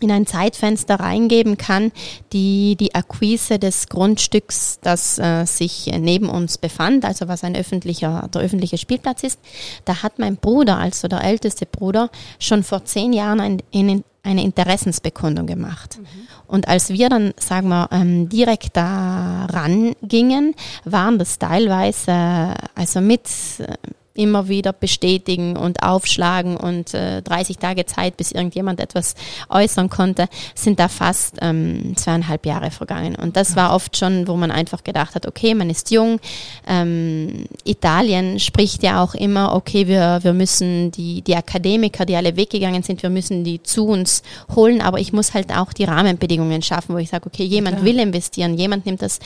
[0.00, 1.92] in ein Zeitfenster reingeben kann,
[2.32, 8.28] die, die Akquise des Grundstücks, das äh, sich neben uns befand, also was ein öffentlicher,
[8.34, 9.38] der öffentliche Spielplatz ist,
[9.84, 14.42] da hat mein Bruder, also der älteste Bruder, schon vor zehn Jahren ein, in, eine
[14.42, 15.98] Interessensbekundung gemacht.
[15.98, 16.04] Mhm.
[16.46, 23.28] Und als wir dann, sagen wir, ähm, direkt da rangingen, waren das teilweise, also mit
[23.58, 23.74] äh,
[24.14, 29.14] immer wieder bestätigen und aufschlagen und äh, 30 Tage Zeit, bis irgendjemand etwas
[29.48, 33.16] äußern konnte, sind da fast ähm, zweieinhalb Jahre vergangen.
[33.16, 36.20] Und das war oft schon, wo man einfach gedacht hat, okay, man ist jung.
[36.66, 42.36] Ähm, Italien spricht ja auch immer, okay, wir, wir müssen die, die Akademiker, die alle
[42.36, 44.22] weggegangen sind, wir müssen die zu uns
[44.54, 47.84] holen, aber ich muss halt auch die Rahmenbedingungen schaffen, wo ich sage, okay, jemand ja.
[47.84, 49.18] will investieren, jemand nimmt das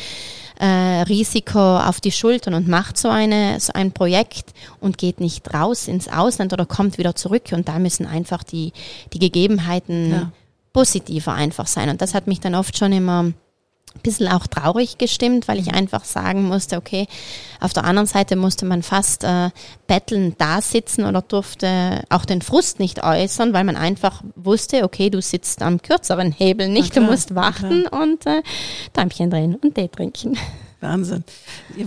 [0.59, 5.55] äh, Risiko auf die Schultern und macht so, eine, so ein Projekt und geht nicht
[5.55, 7.45] raus ins Ausland oder kommt wieder zurück.
[7.53, 8.73] Und da müssen einfach die,
[9.13, 10.33] die Gegebenheiten ja.
[10.73, 11.89] positiver einfach sein.
[11.91, 13.33] Und das hat mich dann oft schon immer
[14.03, 17.07] bisschen auch traurig gestimmt, weil ich einfach sagen musste, okay,
[17.61, 19.51] auf der anderen Seite musste man fast äh,
[19.87, 25.11] betteln da sitzen oder durfte auch den Frust nicht äußern, weil man einfach wusste, okay,
[25.11, 28.43] du sitzt am kürzeren Hebel nicht, klar, du musst warten und äh,
[28.93, 30.37] Däumchen drehen und Tee trinken.
[30.81, 31.25] Wahnsinn.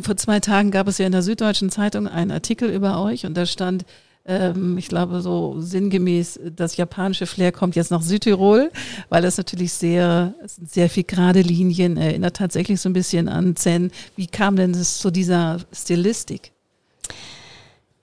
[0.02, 3.36] Vor zwei Tagen gab es ja in der Süddeutschen Zeitung einen Artikel über euch und
[3.36, 3.86] da stand,
[4.32, 8.72] ähm, ich glaube, so sinngemäß, das japanische Flair kommt jetzt nach Südtirol,
[9.10, 13.92] weil das natürlich sehr, sehr viel gerade Linien erinnert tatsächlich so ein bisschen an Zen.
[14.16, 16.52] Wie kam denn das zu dieser Stilistik?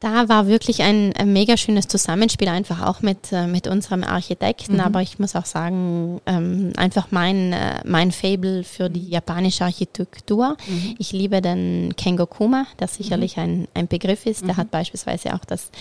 [0.01, 4.75] Da war wirklich ein, ein mega schönes Zusammenspiel, einfach auch mit, äh, mit unserem Architekten.
[4.75, 4.81] Mhm.
[4.81, 10.57] Aber ich muss auch sagen, ähm, einfach mein, äh, mein Fable für die japanische Architektur.
[10.69, 10.95] Mhm.
[10.99, 13.43] Ich liebe den Kengokuma, der sicherlich mhm.
[13.43, 14.43] ein, ein Begriff ist.
[14.43, 14.59] Der mhm.
[14.59, 15.73] hat beispielsweise auch das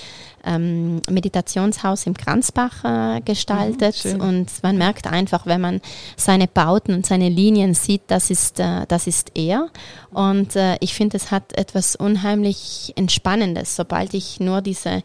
[0.47, 2.83] ähm, Meditationshaus im Kranzbach
[3.17, 4.03] äh, gestaltet.
[4.03, 5.81] Mhm, und man merkt einfach, wenn man
[6.15, 9.69] seine Bauten und seine Linien sieht, das ist, äh, das ist er.
[10.11, 15.03] Und äh, ich finde, es hat etwas unheimlich Entspannendes, sobald ich nur diese,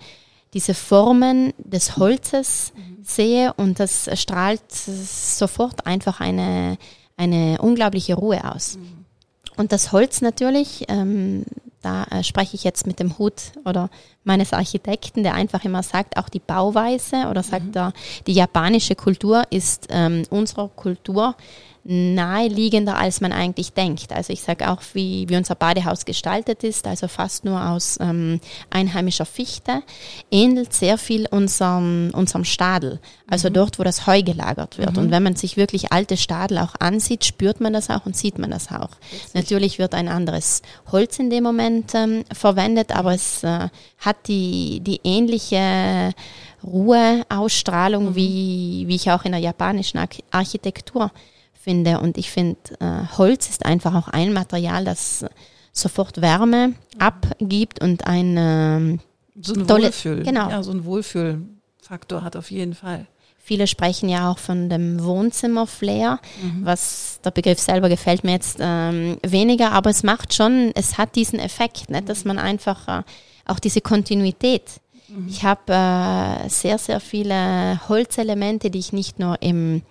[0.54, 3.02] diese Formen des Holzes mhm.
[3.02, 6.76] sehe und das strahlt sofort einfach eine,
[7.16, 8.76] eine unglaubliche Ruhe aus.
[8.76, 9.02] Mhm.
[9.56, 11.44] Und das Holz natürlich, ähm,
[11.82, 13.90] da äh, spreche ich jetzt mit dem Hut oder
[14.24, 17.76] meines Architekten, der einfach immer sagt, auch die Bauweise oder sagt mhm.
[17.76, 17.92] er,
[18.26, 21.34] die japanische Kultur ist ähm, unserer Kultur
[21.84, 24.12] naheliegender, als man eigentlich denkt.
[24.12, 28.40] Also ich sage auch, wie, wie unser Badehaus gestaltet ist, also fast nur aus ähm,
[28.70, 29.82] einheimischer Fichte,
[30.30, 33.54] ähnelt sehr viel unserem, unserem Stadel, also mhm.
[33.54, 34.92] dort, wo das Heu gelagert wird.
[34.92, 34.98] Mhm.
[34.98, 38.38] Und wenn man sich wirklich alte Stadel auch ansieht, spürt man das auch und sieht
[38.38, 38.90] man das auch.
[39.10, 39.34] Witzig.
[39.34, 43.68] Natürlich wird ein anderes Holz in dem Moment ähm, verwendet, aber es äh,
[43.98, 46.12] hat die, die ähnliche
[46.62, 48.14] Ruheausstrahlung, mhm.
[48.14, 49.98] wie, wie ich auch in der japanischen
[50.30, 51.10] Architektur
[51.62, 52.00] finde.
[52.00, 55.24] Und ich finde, äh, Holz ist einfach auch ein Material, das
[55.72, 59.00] sofort Wärme abgibt und ein ähm,
[59.40, 60.50] so ein tolle, Wohlfühl, genau.
[60.50, 63.06] ja, so ein Wohlfühlfaktor hat auf jeden Fall.
[63.38, 66.64] Viele sprechen ja auch von dem Wohnzimmer-Flair, mhm.
[66.64, 71.16] was der Begriff selber gefällt mir jetzt ähm, weniger, aber es macht schon, es hat
[71.16, 73.02] diesen Effekt, ne, dass man einfach äh,
[73.46, 74.80] auch diese Kontinuität
[75.28, 79.82] ich habe äh, sehr, sehr viele Holzelemente, die ich nicht nur im,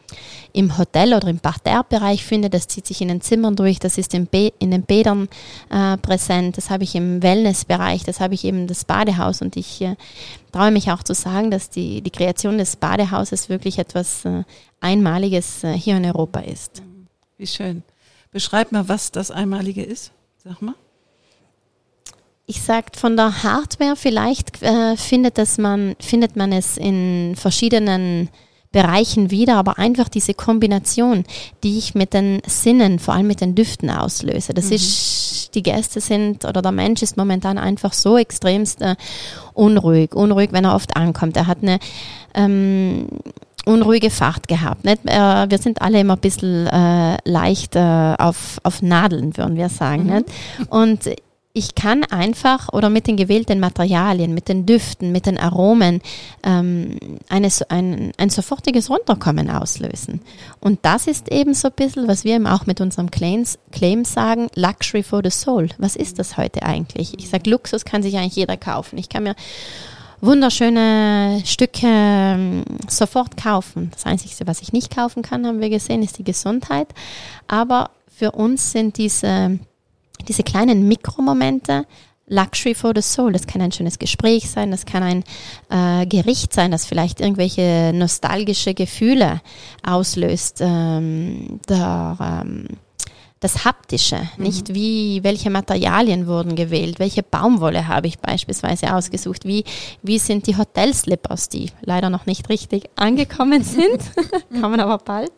[0.53, 4.13] im Hotel oder im Parterre-Bereich finde, das zieht sich in den Zimmern durch, das ist
[4.13, 4.27] in,
[4.59, 5.29] in den Bädern
[5.69, 9.81] äh, präsent, das habe ich im Wellnessbereich, das habe ich eben das Badehaus und ich
[9.81, 9.95] äh,
[10.51, 14.43] traue mich auch zu sagen, dass die, die Kreation des Badehauses wirklich etwas äh,
[14.79, 16.81] Einmaliges äh, hier in Europa ist.
[17.37, 17.83] Wie schön.
[18.31, 20.11] Beschreib mal, was das Einmalige ist.
[20.43, 20.75] Sag mal
[22.51, 28.27] ich sage von der Hardware vielleicht äh, findet, dass man, findet man es in verschiedenen
[28.73, 31.23] Bereichen wieder, aber einfach diese Kombination,
[31.63, 34.53] die ich mit den Sinnen, vor allem mit den Düften auslöse.
[34.53, 34.73] Das mhm.
[34.73, 38.97] ist, die Gäste sind oder der Mensch ist momentan einfach so extremst äh,
[39.53, 41.37] unruhig, unruhig, wenn er oft ankommt.
[41.37, 41.79] Er hat eine
[42.33, 43.07] ähm,
[43.65, 44.83] unruhige Fahrt gehabt.
[44.83, 45.05] Nicht?
[45.05, 49.69] Äh, wir sind alle immer ein bisschen äh, leicht äh, auf, auf Nadeln, würden wir
[49.69, 50.07] sagen.
[50.07, 50.13] Mhm.
[50.13, 50.25] Nicht?
[50.69, 51.09] Und
[51.53, 56.01] ich kann einfach oder mit den gewählten Materialien, mit den Düften, mit den Aromen
[56.43, 56.97] ähm,
[57.29, 60.21] eine, ein, ein sofortiges Runterkommen auslösen.
[60.59, 64.05] Und das ist eben so ein bisschen, was wir eben auch mit unserem Claims, Claim
[64.05, 65.69] sagen, Luxury for the Soul.
[65.77, 67.17] Was ist das heute eigentlich?
[67.17, 68.97] Ich sage, Luxus kann sich eigentlich jeder kaufen.
[68.97, 69.35] Ich kann mir
[70.21, 73.91] wunderschöne Stücke ähm, sofort kaufen.
[73.91, 76.87] Das Einzige, was ich nicht kaufen kann, haben wir gesehen, ist die Gesundheit.
[77.47, 79.59] Aber für uns sind diese
[80.27, 81.85] diese kleinen Mikromomente,
[82.27, 83.33] Luxury for the Soul.
[83.33, 85.23] Das kann ein schönes Gespräch sein, das kann ein
[85.69, 89.41] äh, Gericht sein, das vielleicht irgendwelche nostalgische Gefühle
[89.83, 90.59] auslöst.
[90.61, 92.67] Ähm, der, ähm,
[93.41, 94.43] das Haptische, mhm.
[94.43, 99.65] nicht wie, welche Materialien wurden gewählt, welche Baumwolle habe ich beispielsweise ausgesucht, wie,
[100.03, 103.99] wie sind die Hotelslippers, die leider noch nicht richtig angekommen sind,
[104.61, 105.31] kommen aber bald.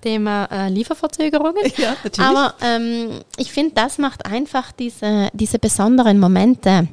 [0.00, 1.64] Thema äh, Lieferverzögerungen.
[1.76, 2.20] Ja, natürlich.
[2.20, 6.88] Aber ähm, ich finde, das macht einfach diese, diese besonderen Momente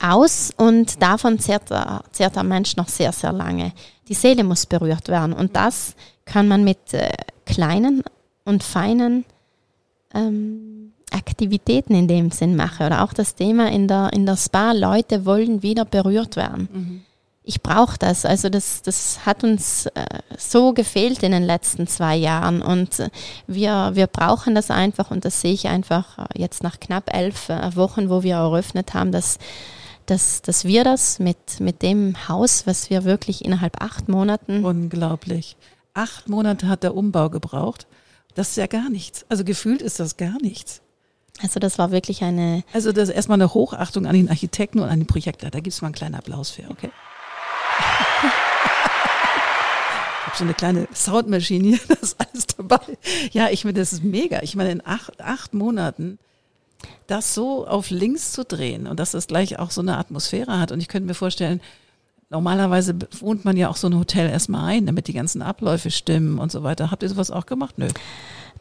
[0.00, 3.72] aus und davon zehrt der, zehrt der Mensch noch sehr, sehr lange.
[4.08, 5.94] Die Seele muss berührt werden und das
[6.24, 7.10] kann man mit äh,
[7.46, 8.02] kleinen
[8.44, 9.24] und feinen
[10.12, 12.86] ähm, Aktivitäten in dem Sinn machen.
[12.86, 16.68] Oder auch das Thema in der, in der Spa, Leute wollen wieder berührt werden.
[16.72, 17.02] Mhm
[17.44, 18.24] ich brauche das.
[18.24, 20.04] Also das, das hat uns äh,
[20.36, 23.10] so gefehlt in den letzten zwei Jahren und äh,
[23.46, 27.50] wir, wir brauchen das einfach und das sehe ich einfach äh, jetzt nach knapp elf
[27.50, 29.38] äh, Wochen, wo wir eröffnet haben, dass,
[30.06, 34.64] dass, dass wir das mit, mit dem Haus, was wir wirklich innerhalb acht Monaten.
[34.64, 35.56] Unglaublich.
[35.92, 37.86] Acht Monate hat der Umbau gebraucht.
[38.34, 39.26] Das ist ja gar nichts.
[39.28, 40.80] Also gefühlt ist das gar nichts.
[41.42, 42.64] Also das war wirklich eine.
[42.72, 45.50] Also das ist erstmal eine Hochachtung an den Architekten und an den Projektleiter.
[45.50, 46.90] Da gibt es mal einen kleinen Applaus für, okay?
[50.34, 52.98] Habe so eine kleine Soundmaschine hier, das ist alles dabei.
[53.32, 54.42] Ja, ich meine, das ist mega.
[54.42, 56.18] Ich meine, in acht, acht Monaten
[57.06, 60.70] das so auf links zu drehen und dass das gleich auch so eine Atmosphäre hat.
[60.70, 61.60] Und ich könnte mir vorstellen,
[62.30, 66.38] normalerweise wohnt man ja auch so ein Hotel erstmal ein, damit die ganzen Abläufe stimmen
[66.38, 66.90] und so weiter.
[66.90, 67.78] Habt ihr sowas auch gemacht?
[67.78, 67.88] Nö.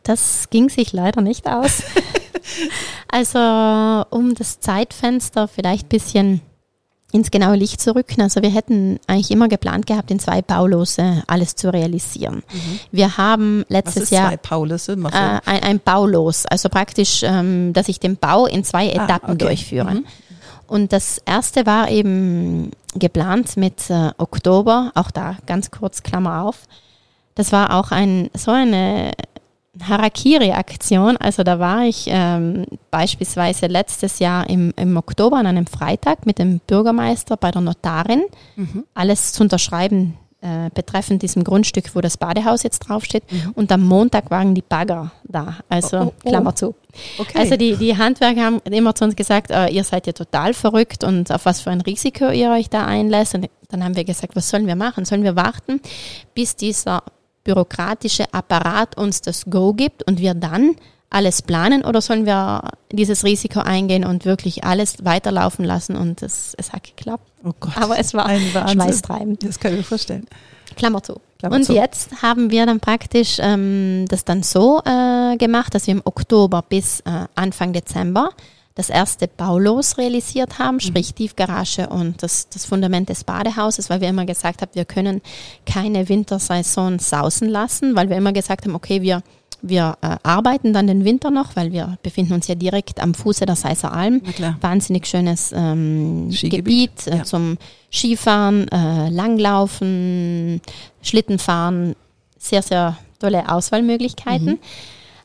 [0.03, 1.83] Das ging sich leider nicht aus.
[3.09, 6.41] also um das Zeitfenster vielleicht ein bisschen
[7.13, 8.21] ins genaue Licht zu rücken.
[8.21, 12.37] Also wir hätten eigentlich immer geplant gehabt, in zwei Baulose alles zu realisieren.
[12.51, 12.79] Mhm.
[12.91, 14.93] Wir haben letztes Jahr zwei Paulose?
[14.93, 19.29] Äh, ein, ein Baulos, also praktisch, ähm, dass ich den Bau in zwei ah, Etappen
[19.29, 19.45] ah, okay.
[19.45, 19.91] durchführe.
[19.91, 20.05] Mhm.
[20.65, 26.67] Und das erste war eben geplant mit äh, Oktober, auch da ganz kurz Klammer auf.
[27.35, 29.11] Das war auch ein so eine
[29.81, 31.17] Harakiri-Aktion.
[31.17, 36.37] Also da war ich ähm, beispielsweise letztes Jahr im, im Oktober an einem Freitag mit
[36.37, 38.23] dem Bürgermeister bei der Notarin,
[38.55, 38.83] mhm.
[38.93, 43.23] alles zu unterschreiben äh, betreffend diesem Grundstück, wo das Badehaus jetzt draufsteht.
[43.31, 43.51] Mhm.
[43.55, 45.59] Und am Montag waren die Bagger da.
[45.69, 46.75] Also oh, oh, Klammer zu.
[47.17, 47.39] Okay.
[47.39, 51.03] Also die, die Handwerker haben immer zu uns gesagt, äh, ihr seid ja total verrückt
[51.03, 53.35] und auf was für ein Risiko ihr euch da einlässt.
[53.35, 55.05] Und dann haben wir gesagt, was sollen wir machen?
[55.05, 55.79] Sollen wir warten,
[56.35, 57.03] bis dieser
[57.43, 60.75] bürokratische Apparat uns das Go gibt und wir dann
[61.09, 66.55] alles planen oder sollen wir dieses Risiko eingehen und wirklich alles weiterlaufen lassen und es,
[66.57, 67.29] es hat geklappt.
[67.43, 67.77] Oh Gott.
[67.77, 69.43] Aber es war schweißtreibend.
[69.43, 70.25] Das kann ich mir vorstellen.
[70.75, 71.21] Klammer zu.
[71.37, 71.73] Klammer und zu.
[71.73, 76.63] jetzt haben wir dann praktisch ähm, das dann so äh, gemacht, dass wir im Oktober
[76.67, 78.31] bis äh, Anfang Dezember
[78.75, 80.81] das erste Baulos realisiert haben, mhm.
[80.81, 85.21] sprich Tiefgarage und das, das Fundament des Badehauses, weil wir immer gesagt haben, wir können
[85.65, 89.21] keine Wintersaison sausen lassen, weil wir immer gesagt haben, okay, wir
[89.65, 93.45] wir äh, arbeiten dann den Winter noch, weil wir befinden uns ja direkt am Fuße
[93.45, 94.21] der Seiser Alm.
[94.59, 97.23] Wahnsinnig schönes ähm, Gebiet äh, ja.
[97.23, 97.57] zum
[97.89, 100.59] Skifahren, äh, Langlaufen,
[101.01, 101.95] Schlittenfahren.
[102.37, 104.45] Sehr, sehr tolle Auswahlmöglichkeiten.
[104.45, 104.59] Mhm.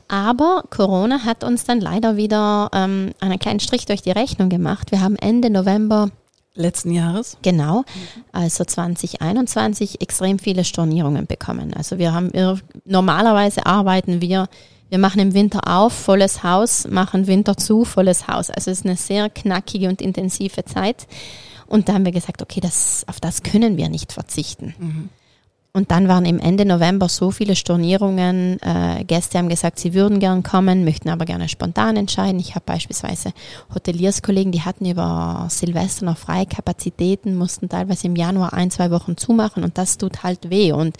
[0.08, 4.90] Aber Corona hat uns dann leider wieder ähm, einen kleinen Strich durch die Rechnung gemacht.
[4.90, 6.10] Wir haben Ende November
[6.58, 7.38] letzten Jahres.
[7.42, 7.84] Genau,
[8.32, 11.72] also 2021 extrem viele Stornierungen bekommen.
[11.74, 12.30] Also wir haben
[12.84, 14.48] normalerweise arbeiten wir,
[14.88, 18.50] wir machen im Winter auf, volles Haus, machen Winter zu, volles Haus.
[18.50, 21.06] Also es ist eine sehr knackige und intensive Zeit.
[21.66, 24.74] Und da haben wir gesagt, okay, das, auf das können wir nicht verzichten.
[24.78, 25.08] Mhm.
[25.78, 28.60] Und dann waren im Ende November so viele Stornierungen.
[28.60, 32.40] Äh, Gäste haben gesagt, sie würden gern kommen, möchten aber gerne spontan entscheiden.
[32.40, 33.32] Ich habe beispielsweise
[33.72, 39.16] Hotelierskollegen, die hatten über Silvester noch freie Kapazitäten, mussten teilweise im Januar ein, zwei Wochen
[39.16, 40.72] zumachen und das tut halt weh.
[40.72, 40.96] Und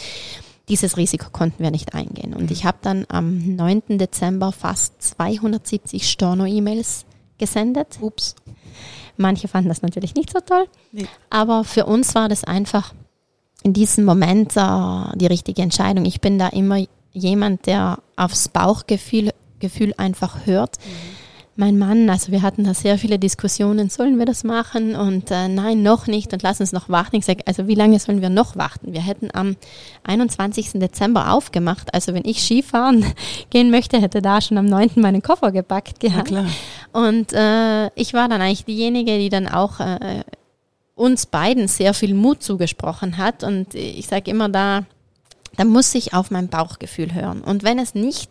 [0.69, 2.33] dieses Risiko konnten wir nicht eingehen.
[2.33, 2.53] Und mhm.
[2.53, 3.99] ich habe dann am 9.
[3.99, 7.05] Dezember fast 270 Storno-E-Mails
[7.37, 7.99] gesendet.
[8.01, 8.37] Ups.
[9.17, 11.09] Manche fanden das natürlich nicht so toll, nee.
[11.31, 12.95] aber für uns war das einfach
[13.63, 16.05] in diesem Moment äh, die richtige Entscheidung.
[16.05, 20.77] Ich bin da immer jemand, der aufs Bauchgefühl Gefühl einfach hört.
[20.79, 21.19] Mhm.
[21.61, 24.95] Mein Mann, also wir hatten da sehr viele Diskussionen, sollen wir das machen?
[24.95, 27.17] Und äh, nein, noch nicht und lass uns noch warten.
[27.17, 28.93] Ich sage, also wie lange sollen wir noch warten?
[28.93, 29.57] Wir hätten am
[30.05, 30.75] 21.
[30.75, 31.93] Dezember aufgemacht.
[31.93, 33.05] Also wenn ich Skifahren
[33.51, 34.91] gehen möchte, hätte da schon am 9.
[34.97, 36.33] meinen Koffer gepackt gehabt.
[36.93, 40.21] Und äh, ich war dann eigentlich diejenige, die dann auch äh,
[40.99, 43.45] uns beiden sehr viel Mut zugesprochen hat.
[43.45, 44.85] Und ich sage immer, da,
[45.57, 47.43] da muss ich auf mein Bauchgefühl hören.
[47.43, 48.31] Und wenn es nicht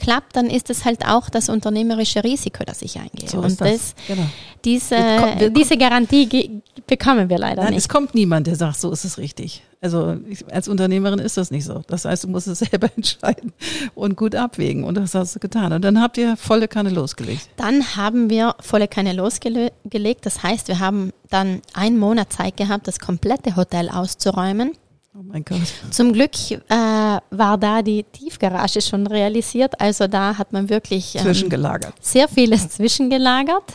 [0.00, 3.28] klappt, dann ist es halt auch das unternehmerische Risiko, das ich eingehe.
[3.28, 4.22] So und das, genau.
[4.64, 7.78] diese, wir, wir diese Garantie bekommen wir leider Nein, nicht.
[7.78, 9.62] Es kommt niemand, der sagt, so ist es richtig.
[9.82, 11.82] Also ich, als Unternehmerin ist das nicht so.
[11.86, 13.52] Das heißt, du musst es selber entscheiden
[13.94, 14.84] und gut abwägen.
[14.84, 15.72] Und das hast du getan.
[15.72, 17.48] Und dann habt ihr volle Kanne losgelegt.
[17.56, 20.26] Dann haben wir volle Kanne losgelegt.
[20.26, 24.72] Das heißt, wir haben dann einen Monat Zeit gehabt, das komplette Hotel auszuräumen
[25.12, 25.58] Oh mein Gott.
[25.90, 29.80] Zum Glück äh, war da die Tiefgarage schon realisiert.
[29.80, 31.94] Also da hat man wirklich ähm, zwischengelagert.
[32.00, 33.74] sehr vieles zwischengelagert,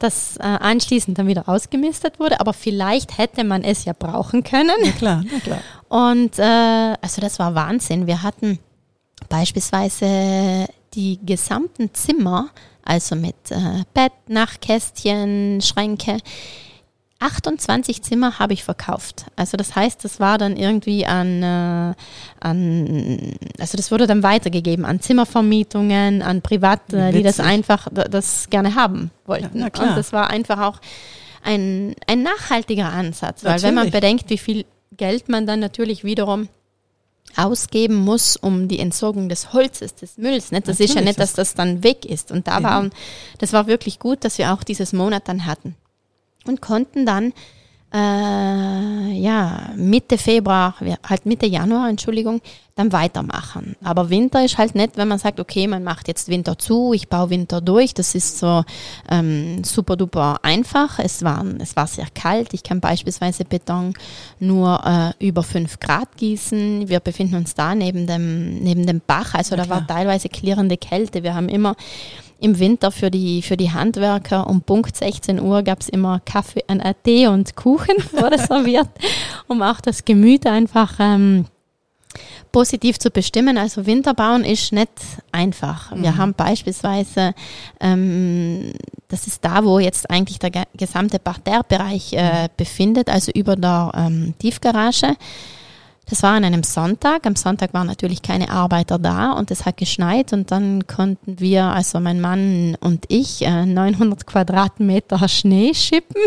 [0.00, 2.40] das äh, anschließend dann wieder ausgemistet wurde.
[2.40, 4.74] Aber vielleicht hätte man es ja brauchen können.
[4.82, 5.60] Na klar, na klar.
[5.88, 8.08] Und äh, also das war Wahnsinn.
[8.08, 8.58] Wir hatten
[9.28, 12.48] beispielsweise die gesamten Zimmer,
[12.82, 16.18] also mit äh, Bett, Nachtkästchen, Schränke,
[17.20, 19.26] 28 Zimmer habe ich verkauft.
[19.36, 21.94] Also das heißt, das war dann irgendwie an, äh,
[22.40, 28.74] an, also das wurde dann weitergegeben an Zimmervermietungen, an Private, die das einfach das gerne
[28.74, 29.60] haben wollten.
[29.60, 30.80] Ja, Und das war einfach auch
[31.42, 33.68] ein, ein nachhaltiger Ansatz, weil natürlich.
[33.68, 34.64] wenn man bedenkt, wie viel
[34.96, 36.48] Geld man dann natürlich wiederum
[37.36, 40.52] ausgeben muss, um die Entsorgung des Holzes, des Mülls.
[40.52, 40.68] Nicht?
[40.68, 42.30] Das Natürlich ist ja nicht, dass das dann weg ist.
[42.30, 42.90] Und da war,
[43.38, 45.74] das war wirklich gut, dass wir auch dieses Monat dann hatten
[46.46, 47.32] und konnten dann
[47.94, 50.74] äh, ja Mitte Februar,
[51.08, 52.40] halt Mitte Januar, Entschuldigung,
[52.74, 53.76] dann weitermachen.
[53.84, 57.08] Aber Winter ist halt nicht, wenn man sagt, okay, man macht jetzt Winter zu, ich
[57.08, 57.94] baue Winter durch.
[57.94, 58.64] Das ist so
[59.08, 60.98] ähm, super duper einfach.
[60.98, 62.52] Es war, es war sehr kalt.
[62.52, 63.94] Ich kann beispielsweise Beton
[64.40, 66.88] nur äh, über fünf Grad gießen.
[66.88, 69.34] Wir befinden uns da neben dem, neben dem Bach.
[69.34, 71.22] Also ja, da war teilweise klirrende Kälte.
[71.22, 71.76] Wir haben immer
[72.38, 76.64] im Winter für die, für die Handwerker um Punkt 16 Uhr gab es immer Kaffee,
[76.68, 78.88] äh, Tee und Kuchen wurde serviert,
[79.46, 81.46] um auch das Gemüt einfach ähm,
[82.52, 83.58] positiv zu bestimmen.
[83.58, 84.90] Also Winterbauen ist nicht
[85.32, 85.90] einfach.
[85.92, 86.16] Wir mhm.
[86.18, 87.34] haben beispielsweise,
[87.80, 88.72] ähm,
[89.08, 94.34] das ist da, wo jetzt eigentlich der gesamte Parterrebereich äh, befindet, also über der ähm,
[94.38, 95.16] Tiefgarage.
[96.06, 97.26] Das war an einem Sonntag.
[97.26, 101.64] Am Sonntag waren natürlich keine Arbeiter da und es hat geschneit und dann konnten wir,
[101.64, 106.22] also mein Mann und ich, 900 äh, Quadratmeter Schnee schippen,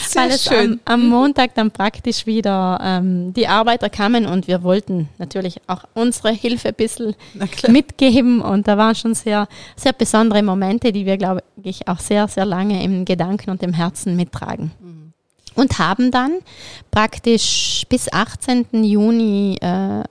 [0.00, 0.80] Sehr weil es schön.
[0.84, 5.84] Am, am, Montag dann praktisch wieder ähm, die Arbeiter kamen und wir wollten natürlich auch
[5.94, 7.14] unsere Hilfe ein bisschen
[7.68, 12.26] mitgeben und da waren schon sehr, sehr besondere Momente, die wir, glaube ich, auch sehr,
[12.26, 14.72] sehr lange im Gedanken und im Herzen mittragen.
[14.80, 14.99] Mhm
[15.54, 16.38] und haben dann
[16.90, 18.84] praktisch bis 18.
[18.84, 20.04] Juni äh,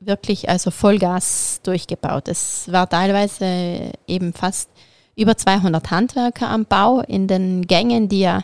[0.00, 2.28] wirklich also Vollgas durchgebaut.
[2.28, 4.70] Es war teilweise eben fast
[5.16, 8.42] über 200 Handwerker am Bau in den Gängen, die ja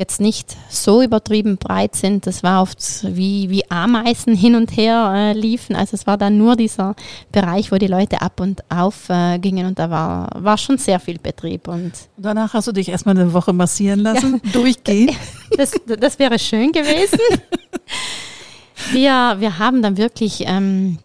[0.00, 2.26] jetzt nicht so übertrieben breit sind.
[2.26, 5.76] Das war oft wie, wie Ameisen hin und her äh, liefen.
[5.76, 6.96] Also es war dann nur dieser
[7.30, 11.00] Bereich, wo die Leute ab und auf äh, gingen und da war, war schon sehr
[11.00, 11.68] viel Betrieb.
[11.68, 14.52] Und danach hast du dich erstmal eine Woche massieren lassen, ja.
[14.52, 15.14] durchgehen.
[15.56, 17.18] Das, das wäre schön gewesen.
[18.92, 20.98] Wir, wir haben dann wirklich ähm,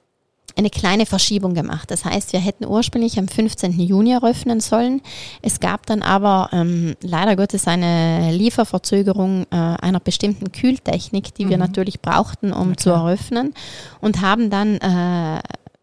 [0.56, 1.92] eine kleine Verschiebung gemacht.
[1.92, 3.80] Das heißt, wir hätten ursprünglich am 15.
[3.80, 5.02] Juni eröffnen sollen.
[5.42, 11.50] Es gab dann aber ähm, leider Gottes eine Lieferverzögerung äh, einer bestimmten Kühltechnik, die mhm.
[11.50, 12.78] wir natürlich brauchten, um okay.
[12.78, 13.54] zu eröffnen
[14.00, 15.42] und haben dann äh,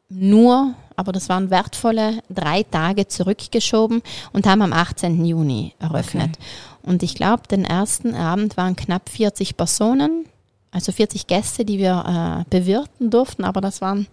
[0.08, 4.02] nur aber das waren wertvolle drei Tage zurückgeschoben
[4.32, 5.24] und haben am 18.
[5.24, 6.36] Juni eröffnet.
[6.36, 6.46] Okay.
[6.82, 10.26] Und ich glaube, den ersten Abend waren knapp 40 Personen,
[10.70, 14.06] also 40 Gäste, die wir äh, bewirten durften, aber das waren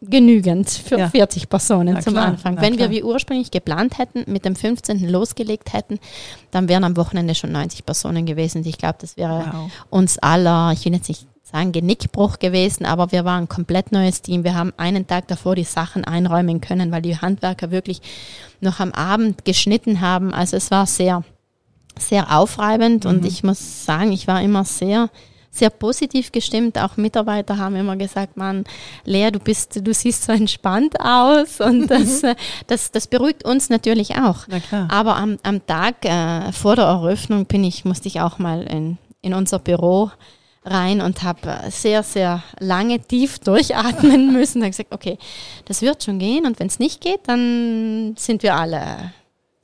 [0.00, 1.08] genügend für ja.
[1.08, 2.60] 40 Personen na zum klar, Anfang.
[2.60, 2.90] Wenn klar.
[2.90, 5.08] wir wie ursprünglich geplant hätten, mit dem 15.
[5.10, 5.98] losgelegt hätten,
[6.52, 8.64] dann wären am Wochenende schon 90 Personen gewesen.
[8.64, 9.70] Ich glaube, das wäre wow.
[9.90, 14.22] uns aller, ich will jetzt nicht sagen Genickbruch gewesen, aber wir waren ein komplett neues
[14.22, 14.44] Team.
[14.44, 18.00] Wir haben einen Tag davor die Sachen einräumen können, weil die Handwerker wirklich
[18.64, 20.34] noch am Abend geschnitten haben.
[20.34, 21.22] Also es war sehr,
[21.98, 23.10] sehr aufreibend mhm.
[23.10, 25.10] und ich muss sagen, ich war immer sehr
[25.54, 26.76] sehr positiv gestimmt.
[26.78, 28.64] Auch Mitarbeiter haben immer gesagt, Mann,
[29.04, 32.22] Lea, du bist, du siehst so entspannt aus und das,
[32.66, 34.46] das, das beruhigt uns natürlich auch.
[34.88, 38.98] Aber am, am Tag äh, vor der Eröffnung bin ich, musste ich auch mal in,
[39.22, 40.10] in unser Büro
[40.64, 44.60] rein und habe sehr, sehr lange tief durchatmen müssen.
[44.60, 45.18] Da habe gesagt, okay,
[45.66, 49.12] das wird schon gehen und wenn es nicht geht, dann sind wir alle.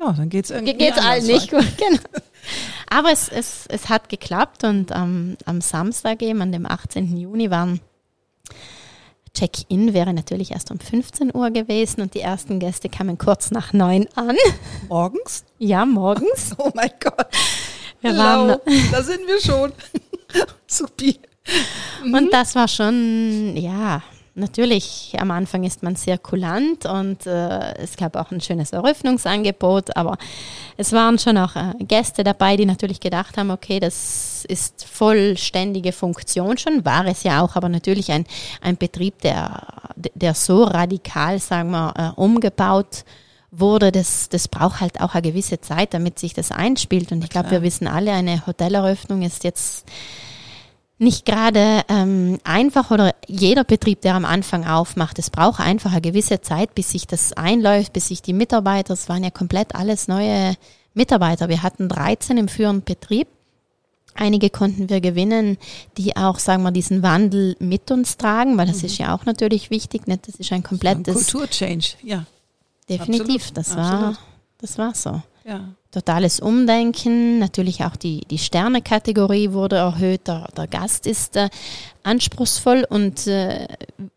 [0.00, 0.74] Ja, dann geht's irgendwie.
[0.74, 2.00] Geht's allen nicht gut, genau.
[2.88, 7.16] Aber es, es, es hat geklappt und ähm, am Samstag eben, an dem 18.
[7.16, 7.80] Juni, waren
[9.32, 13.72] Check-in wäre natürlich erst um 15 Uhr gewesen und die ersten Gäste kamen kurz nach
[13.72, 14.36] neun an.
[14.88, 15.44] Morgens?
[15.58, 16.54] Ja, morgens.
[16.58, 17.26] Oh mein Gott.
[18.00, 18.56] Wir waren,
[18.90, 19.72] da sind wir schon.
[20.66, 21.18] Supi.
[22.04, 22.28] Und mhm.
[22.30, 24.02] das war schon, ja,
[24.34, 29.96] natürlich, am Anfang ist man sehr kulant und äh, es gab auch ein schönes Eröffnungsangebot,
[29.96, 30.16] aber
[30.76, 35.92] es waren schon auch äh, Gäste dabei, die natürlich gedacht haben, okay, das ist vollständige
[35.92, 38.24] Funktion schon, war es ja auch, aber natürlich ein,
[38.60, 39.66] ein Betrieb, der,
[39.96, 45.60] der so radikal, sagen wir, äh, umgebaut wurde, das, das braucht halt auch eine gewisse
[45.60, 47.12] Zeit, damit sich das einspielt.
[47.12, 49.86] Und ich glaube, wir wissen alle, eine Hoteleröffnung ist jetzt
[50.98, 56.02] nicht gerade ähm, einfach oder jeder Betrieb, der am Anfang aufmacht, es braucht einfach eine
[56.02, 60.08] gewisse Zeit, bis sich das einläuft, bis sich die Mitarbeiter, es waren ja komplett alles
[60.08, 60.56] neue
[60.92, 61.48] Mitarbeiter.
[61.48, 63.28] Wir hatten 13 im führenden Betrieb.
[64.14, 65.56] Einige konnten wir gewinnen,
[65.96, 68.86] die auch, sagen wir, diesen Wandel mit uns tragen, weil das mhm.
[68.86, 70.06] ist ja auch natürlich wichtig.
[70.06, 70.28] Nicht?
[70.28, 72.26] Das ist ein komplettes Kulturchange, ja.
[72.90, 73.56] Definitiv, Absolut.
[73.56, 74.18] das war, Absolut.
[74.58, 75.22] das war so.
[75.44, 77.38] Ja totales Umdenken.
[77.38, 80.28] Natürlich auch die, die Sterne-Kategorie wurde erhöht.
[80.28, 81.48] Der, der Gast ist äh,
[82.02, 83.66] anspruchsvoll und äh,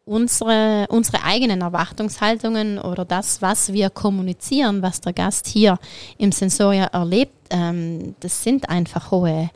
[0.06, 5.78] unsere, unsere eigenen Erwartungshaltungen oder das, was wir kommunizieren, was der Gast hier
[6.18, 9.50] im Sensoria erlebt, ähm, das sind einfach hohe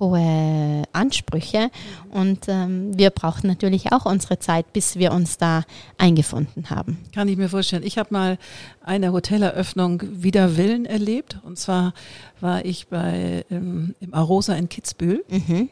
[0.00, 1.70] hohe Ansprüche
[2.10, 5.64] und ähm, wir brauchten natürlich auch unsere Zeit, bis wir uns da
[5.98, 6.98] eingefunden haben.
[7.14, 7.82] Kann ich mir vorstellen.
[7.84, 8.38] Ich habe mal
[8.82, 11.94] eine Hoteleröffnung wider Willen erlebt und zwar
[12.40, 15.68] war ich bei ähm, im Arosa in Kitzbühel mhm.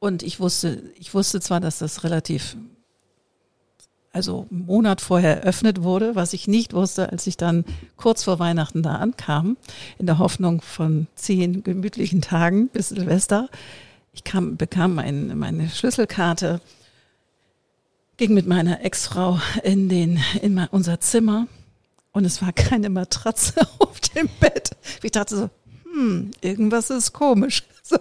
[0.00, 2.56] und ich wusste, ich wusste zwar, dass das relativ
[4.16, 7.66] also einen Monat vorher eröffnet wurde, was ich nicht wusste, als ich dann
[7.98, 9.58] kurz vor Weihnachten da ankam,
[9.98, 13.50] in der Hoffnung von zehn gemütlichen Tagen bis Silvester.
[14.14, 16.62] Ich kam, bekam mein, meine Schlüsselkarte,
[18.16, 21.46] ging mit meiner Ex-Frau in, den, in unser Zimmer
[22.12, 24.70] und es war keine Matratze auf dem Bett.
[25.02, 25.50] Ich dachte so,
[25.92, 27.64] hm, irgendwas ist komisch.
[27.88, 27.98] So.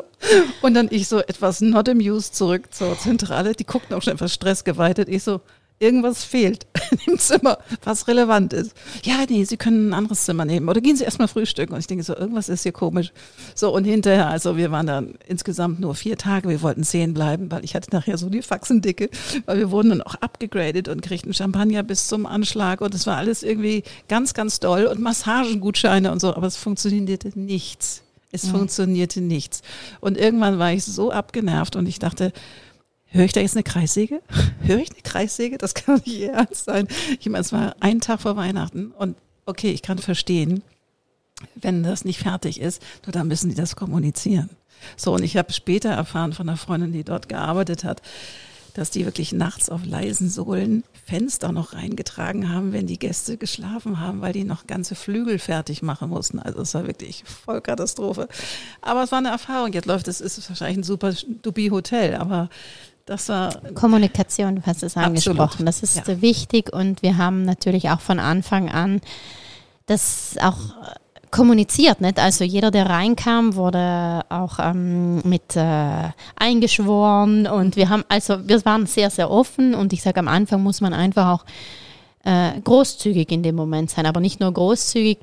[0.64, 3.54] Und dann ich so etwas not amused zurück zur Zentrale.
[3.54, 5.08] Die guckten auch schon etwas stressgeweitet.
[5.10, 5.42] Ich so,
[5.80, 6.66] irgendwas fehlt
[7.08, 8.74] im Zimmer, was relevant ist.
[9.04, 11.74] Ja, nee, Sie können ein anderes Zimmer nehmen oder gehen Sie erstmal frühstücken.
[11.74, 13.12] Und ich denke so, irgendwas ist hier komisch.
[13.56, 17.52] So, und hinterher, also wir waren dann insgesamt nur vier Tage, wir wollten zehn bleiben,
[17.52, 19.10] weil ich hatte nachher so die Faxendicke,
[19.46, 23.18] weil wir wurden dann auch abgegradet und kriegten Champagner bis zum Anschlag und es war
[23.18, 28.02] alles irgendwie ganz, ganz doll und Massagengutscheine und so, aber es funktionierte nichts.
[28.32, 28.52] Es ja.
[28.52, 29.62] funktionierte nichts.
[30.02, 32.34] Und irgendwann war ich so abgenervt und ich dachte,
[33.08, 34.22] höre ich da jetzt eine Kreissäge?
[34.62, 35.58] höre ich eine Kreissäge?
[35.58, 36.88] Das kann nicht ernst sein.
[37.20, 40.64] Ich meine, es war ein Tag vor Weihnachten und okay, ich kann verstehen,
[41.56, 44.50] wenn das nicht fertig ist, nur dann müssen die das kommunizieren.
[44.98, 48.02] So, und ich habe später erfahren von einer Freundin, die dort gearbeitet hat,
[48.74, 54.02] dass die wirklich nachts auf leisen Sohlen Fenster noch reingetragen haben, wenn die Gäste geschlafen
[54.02, 56.40] haben, weil die noch ganze Flügel fertig machen mussten.
[56.40, 58.28] Also es war wirklich voll Katastrophe.
[58.82, 59.72] Aber es war eine Erfahrung.
[59.72, 62.50] Jetzt läuft es, ist wahrscheinlich ein super dubi Hotel, aber
[63.06, 65.40] das war Kommunikation, du hast es angesprochen.
[65.40, 65.68] Absolut.
[65.68, 66.22] Das ist ja.
[66.22, 69.02] wichtig und wir haben natürlich auch von Anfang an
[69.86, 70.58] das auch
[71.30, 72.18] kommuniziert, nicht?
[72.18, 78.64] Also jeder, der reinkam, wurde auch ähm, mit äh, eingeschworen und wir haben, also wir
[78.66, 81.46] waren sehr, sehr offen und ich sage, am Anfang muss man einfach auch
[82.24, 85.20] äh, großzügig in dem Moment sein, aber nicht nur großzügig,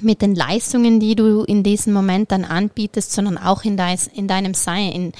[0.00, 4.26] mit den Leistungen, die du in diesem Moment dann anbietest, sondern auch in, dein, in
[4.26, 4.90] deinem Sein.
[4.90, 5.12] In,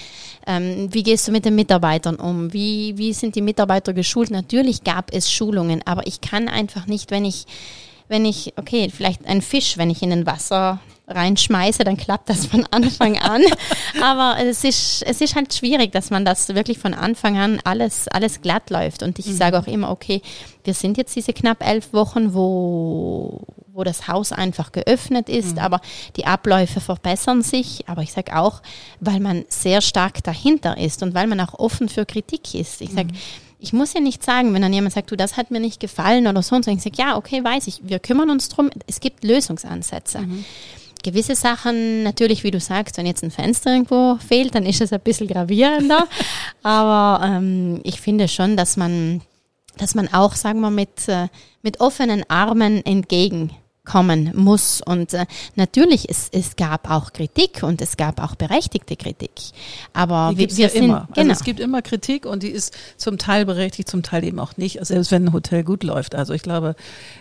[0.47, 2.53] ähm, wie gehst du mit den Mitarbeitern um?
[2.53, 4.31] Wie, wie sind die Mitarbeiter geschult?
[4.31, 7.45] Natürlich gab es Schulungen, aber ich kann einfach nicht, wenn ich,
[8.09, 10.81] wenn ich, okay, vielleicht ein Fisch, wenn ich in den Wasser
[11.15, 13.43] reinschmeiße, dann klappt das von Anfang an.
[14.03, 18.09] Aber es ist, es ist halt schwierig, dass man das wirklich von Anfang an alles,
[18.09, 19.03] alles glatt läuft.
[19.03, 19.37] Und ich mhm.
[19.37, 20.23] sage auch immer, okay,
[20.65, 23.41] wir sind jetzt diese knapp elf Wochen, wo,
[23.73, 25.63] wo das Haus einfach geöffnet ist, mhm.
[25.63, 25.81] aber
[26.17, 27.89] die Abläufe verbessern sich.
[27.89, 28.63] Aber ich sage auch,
[29.01, 32.81] weil man sehr stark dahinter ist und weil man auch offen für Kritik ist.
[32.81, 33.19] Ich sage, mhm.
[33.59, 36.27] ich muss ja nicht sagen, wenn dann jemand sagt, du, das hat mir nicht gefallen
[36.27, 36.71] oder so und so.
[36.71, 38.71] Ich sage, ja, okay, weiß ich, wir kümmern uns drum.
[38.87, 40.21] Es gibt Lösungsansätze.
[40.21, 40.45] Mhm.
[41.03, 44.93] Gewisse Sachen, natürlich, wie du sagst, wenn jetzt ein Fenster irgendwo fehlt, dann ist es
[44.93, 46.07] ein bisschen gravierender.
[46.63, 49.21] Aber ähm, ich finde schon, dass man,
[49.79, 51.29] dass man auch, sagen wir, mit, äh,
[51.63, 53.51] mit offenen Armen entgegen
[53.85, 54.81] kommen muss.
[54.81, 55.27] Und äh,
[55.57, 59.33] natürlich, es, es gab auch Kritik und es gab auch berechtigte Kritik.
[59.93, 61.01] Aber wir, wir ja sind, immer.
[61.01, 61.31] Also genau.
[61.31, 64.57] Also es gibt immer Kritik und die ist zum Teil berechtigt, zum Teil eben auch
[64.57, 64.79] nicht.
[64.85, 66.15] Selbst wenn ein Hotel gut läuft.
[66.15, 66.77] Also ich glaube,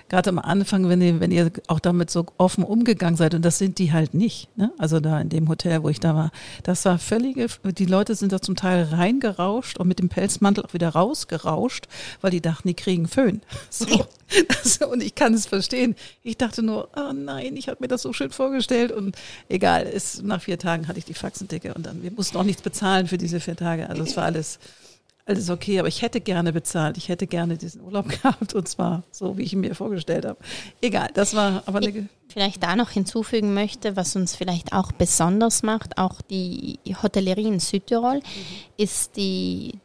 [0.10, 3.58] gerade am Anfang, wenn ihr, wenn ihr auch damit so offen umgegangen seid, und das
[3.58, 4.56] sind die halt nicht.
[4.56, 4.72] Ne?
[4.78, 6.32] Also da in dem Hotel, wo ich da war,
[6.64, 10.74] das war völlige, die Leute sind da zum Teil reingerauscht und mit dem Pelzmantel auch
[10.74, 11.88] wieder rausgerauscht,
[12.22, 13.42] weil die dachten, die kriegen Föhn.
[13.70, 14.06] So.
[14.48, 15.96] Das, und ich kann es verstehen.
[16.24, 19.16] Ich dachte nur, oh nein, ich habe mir das so schön vorgestellt und
[19.50, 22.62] egal, es, nach vier Tagen hatte ich die Faxendicke und dann, wir mussten auch nichts
[22.62, 23.90] bezahlen für diese vier Tage.
[23.90, 24.60] Also es war alles,
[25.26, 26.98] alles okay, aber ich hätte gerne bezahlt.
[26.98, 30.38] Ich hätte gerne diesen Urlaub gehabt und zwar so, wie ich ihn mir vorgestellt habe.
[30.82, 32.08] Egal, das war aber eine.
[32.30, 37.60] Vielleicht da noch hinzufügen möchte, was uns vielleicht auch besonders macht, auch die Hotellerie in
[37.60, 38.22] Südtirol, mhm.
[38.78, 39.80] ist die,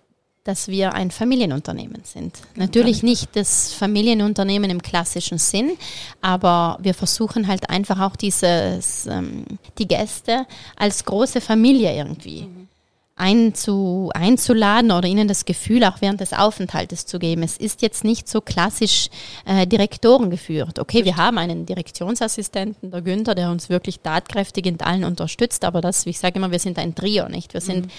[0.47, 2.39] dass wir ein Familienunternehmen sind.
[2.55, 5.73] Natürlich nicht das Familienunternehmen im klassischen Sinn,
[6.21, 9.45] aber wir versuchen halt einfach auch dieses, ähm,
[9.79, 12.69] die Gäste als große Familie irgendwie mhm.
[13.17, 17.43] einzu, einzuladen oder ihnen das Gefühl auch während des Aufenthaltes zu geben.
[17.43, 19.09] Es ist jetzt nicht so klassisch
[19.47, 20.79] äh, Direktoren geführt.
[20.79, 25.81] Okay, wir haben einen Direktionsassistenten, der Günther, der uns wirklich tatkräftig in allen unterstützt, aber
[25.81, 27.53] das, wie ich sage immer, wir sind ein Trio, nicht?
[27.53, 27.91] Wir sind mhm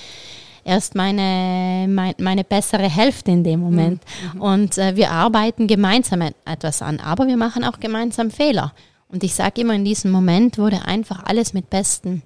[0.67, 4.01] erst meine, mein, meine bessere Hälfte in dem Moment.
[4.33, 4.41] Mhm.
[4.41, 8.73] Und äh, wir arbeiten gemeinsam etwas an, aber wir machen auch gemeinsam Fehler.
[9.07, 12.21] Und ich sage immer, in diesem Moment wurde einfach alles mit bestem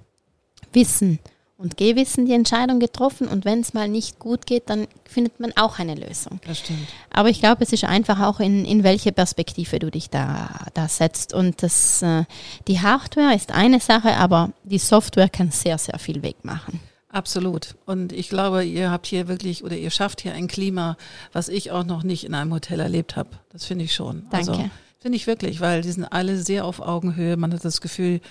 [0.73, 1.19] Wissen
[1.57, 3.27] und Gehwissen die Entscheidung getroffen.
[3.27, 6.39] Und wenn es mal nicht gut geht, dann findet man auch eine Lösung.
[6.47, 6.87] Das stimmt.
[7.11, 10.87] Aber ich glaube, es ist einfach auch in, in welche Perspektive du dich da, da
[10.87, 11.35] setzt.
[11.35, 12.23] Und das, äh,
[12.67, 16.79] die Hardware ist eine Sache, aber die Software kann sehr, sehr viel wegmachen.
[17.11, 17.75] Absolut.
[17.85, 20.97] Und ich glaube, ihr habt hier wirklich oder ihr schafft hier ein Klima,
[21.33, 23.29] was ich auch noch nicht in einem Hotel erlebt habe.
[23.49, 24.27] Das finde ich schon.
[24.29, 24.51] Danke.
[24.51, 27.35] Also, finde ich wirklich, weil die sind alle sehr auf Augenhöhe.
[27.35, 28.21] Man hat das Gefühl,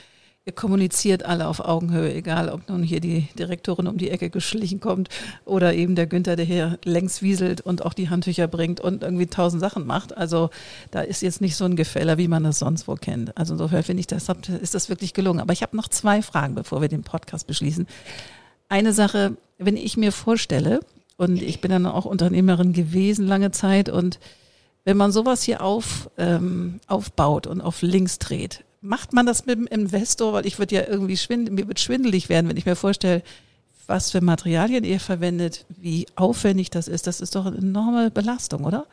[0.47, 4.81] ihr kommuniziert alle auf Augenhöhe, egal ob nun hier die Direktorin um die Ecke geschlichen
[4.81, 5.11] kommt
[5.45, 9.27] oder eben der Günther, der hier längs wieselt und auch die Handtücher bringt und irgendwie
[9.27, 10.17] tausend Sachen macht.
[10.17, 10.49] Also
[10.91, 13.37] da ist jetzt nicht so ein Gefäller, wie man das sonst wo kennt.
[13.37, 14.27] Also insofern finde ich, das
[14.63, 15.41] ist das wirklich gelungen.
[15.41, 17.87] Aber ich habe noch zwei Fragen, bevor wir den Podcast beschließen
[18.71, 20.81] eine Sache, wenn ich mir vorstelle,
[21.19, 24.19] und ich bin dann auch Unternehmerin gewesen lange Zeit und
[24.85, 29.59] Wenn man sowas hier auf, ähm, aufbaut und auf links dreht, macht man das mit
[29.59, 30.33] dem Investor?
[30.33, 33.23] Weil ich würde ja irgendwie schwindelig, mir wird schwindelig werden, wenn ich mir vorstelle,
[33.87, 37.07] was für Materialien ihr verwendet, wie aufwendig das ist.
[37.07, 38.87] Das ist doch eine enorme Belastung, oder?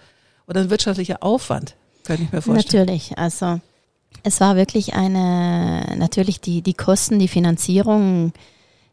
[0.47, 2.85] Oder ein wirtschaftlicher Aufwand, könnte ich mir vorstellen.
[2.85, 3.59] Natürlich, also
[4.23, 8.33] es war wirklich eine, natürlich die, die Kosten, die Finanzierung,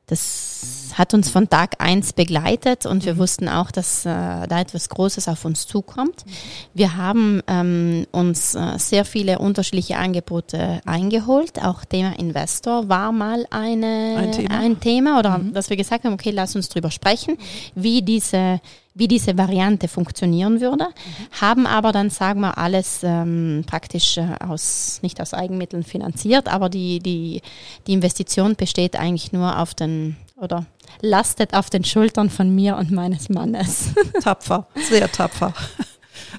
[0.07, 3.19] das hat uns von Tag eins begleitet und wir mhm.
[3.19, 6.25] wussten auch, dass äh, da etwas Großes auf uns zukommt.
[6.73, 11.63] Wir haben ähm, uns äh, sehr viele unterschiedliche Angebote eingeholt.
[11.63, 14.59] Auch Thema Investor war mal eine, ein, Thema.
[14.59, 15.53] ein Thema oder mhm.
[15.53, 17.37] dass wir gesagt haben, okay, lass uns drüber sprechen,
[17.75, 18.61] wie diese
[18.95, 21.41] wie diese Variante funktionieren würde, mhm.
[21.41, 26.69] haben aber dann, sagen wir, alles ähm, praktisch äh, aus, nicht aus Eigenmitteln finanziert, aber
[26.69, 27.43] die, die,
[27.89, 30.67] die Investition besteht eigentlich nur auf den, oder
[31.01, 33.91] lastet auf den Schultern von mir und meines Mannes.
[34.23, 35.53] Tapfer, sehr tapfer.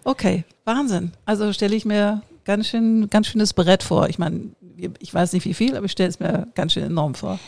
[0.03, 1.11] Okay, Wahnsinn.
[1.25, 4.07] Also stelle ich mir ganz schön, ganz schönes Brett vor.
[4.09, 4.51] Ich meine,
[4.99, 7.39] ich weiß nicht wie viel, aber ich stelle es mir ganz schön enorm vor.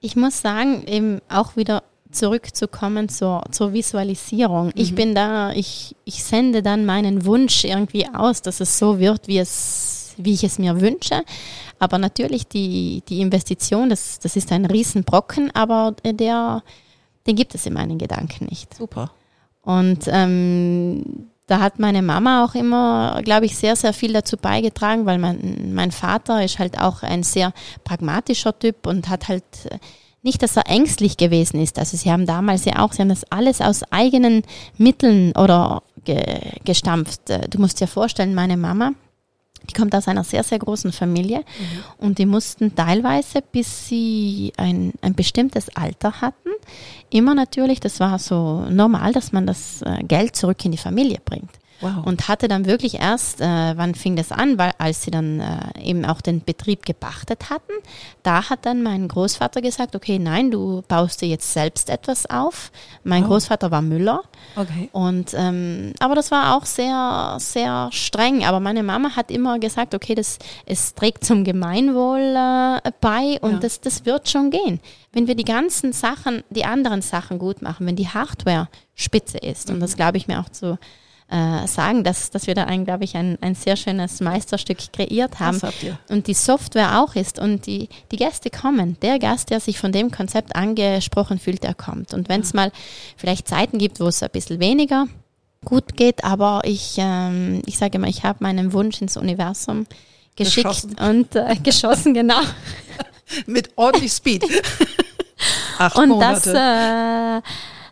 [0.00, 4.66] Ich muss sagen, eben auch wieder zurückzukommen zur, zur Visualisierung.
[4.66, 4.72] Mhm.
[4.74, 9.28] Ich bin da, ich, ich sende dann meinen Wunsch irgendwie aus, dass es so wird,
[9.28, 11.22] wie es, wie ich es mir wünsche.
[11.78, 16.62] Aber natürlich die, die Investition, das, das ist ein Riesenbrocken, aber der,
[17.26, 18.74] den gibt es in meinen Gedanken nicht.
[18.74, 19.10] Super.
[19.62, 25.06] Und ähm, da hat meine Mama auch immer, glaube ich, sehr, sehr viel dazu beigetragen,
[25.06, 27.52] weil mein, mein Vater ist halt auch ein sehr
[27.84, 29.44] pragmatischer Typ und hat halt
[30.22, 31.78] nicht, dass er ängstlich gewesen ist.
[31.78, 34.42] Also sie haben damals ja auch, sie haben das alles aus eigenen
[34.78, 36.22] Mitteln oder ge,
[36.64, 37.28] gestampft.
[37.28, 38.92] Äh, du musst dir vorstellen, meine Mama,
[39.68, 42.04] die kommt aus einer sehr, sehr großen Familie mhm.
[42.04, 46.50] und die mussten teilweise, bis sie ein, ein bestimmtes Alter hatten,
[47.10, 51.18] immer natürlich, das war so normal, dass man das äh, Geld zurück in die Familie
[51.24, 51.50] bringt.
[51.82, 52.06] Wow.
[52.06, 53.44] Und hatte dann wirklich erst, äh,
[53.76, 57.72] wann fing das an, weil als sie dann äh, eben auch den Betrieb gepachtet hatten,
[58.22, 62.72] da hat dann mein Großvater gesagt, okay, nein, du baust dir jetzt selbst etwas auf.
[63.04, 63.28] Mein oh.
[63.28, 64.22] Großvater war Müller.
[64.56, 64.88] Okay.
[64.92, 68.44] Und ähm, aber das war auch sehr, sehr streng.
[68.44, 73.52] Aber meine Mama hat immer gesagt, okay, das es trägt zum Gemeinwohl äh, bei und
[73.52, 73.58] ja.
[73.58, 74.80] das, das wird schon gehen.
[75.12, 79.68] Wenn wir die ganzen Sachen, die anderen Sachen gut machen, wenn die Hardware spitze ist,
[79.68, 79.74] mhm.
[79.74, 80.78] und das glaube ich mir auch zu
[81.32, 85.40] äh, sagen, dass, dass wir da, ein, glaube ich, ein, ein sehr schönes Meisterstück kreiert
[85.40, 85.58] haben.
[86.10, 88.98] Und die Software auch ist und die, die Gäste kommen.
[89.00, 92.12] Der Gast, der sich von dem Konzept angesprochen fühlt, der kommt.
[92.12, 92.70] Und wenn es mal
[93.16, 95.06] vielleicht Zeiten gibt, wo es ein bisschen weniger
[95.64, 99.86] gut geht, aber ich, ähm, ich sage immer, ich habe meinen Wunsch ins Universum
[100.36, 100.96] geschickt geschossen.
[100.98, 102.40] und äh, geschossen, genau.
[103.46, 104.44] Mit ordentlich Speed.
[105.78, 106.52] Acht und Monate.
[106.52, 107.42] das, äh,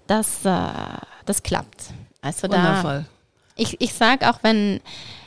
[0.07, 1.85] das, äh, das klappt.
[2.21, 3.07] Also Wundervoll.
[3.09, 3.20] da
[3.61, 4.81] ich, ich sage auch, wenn,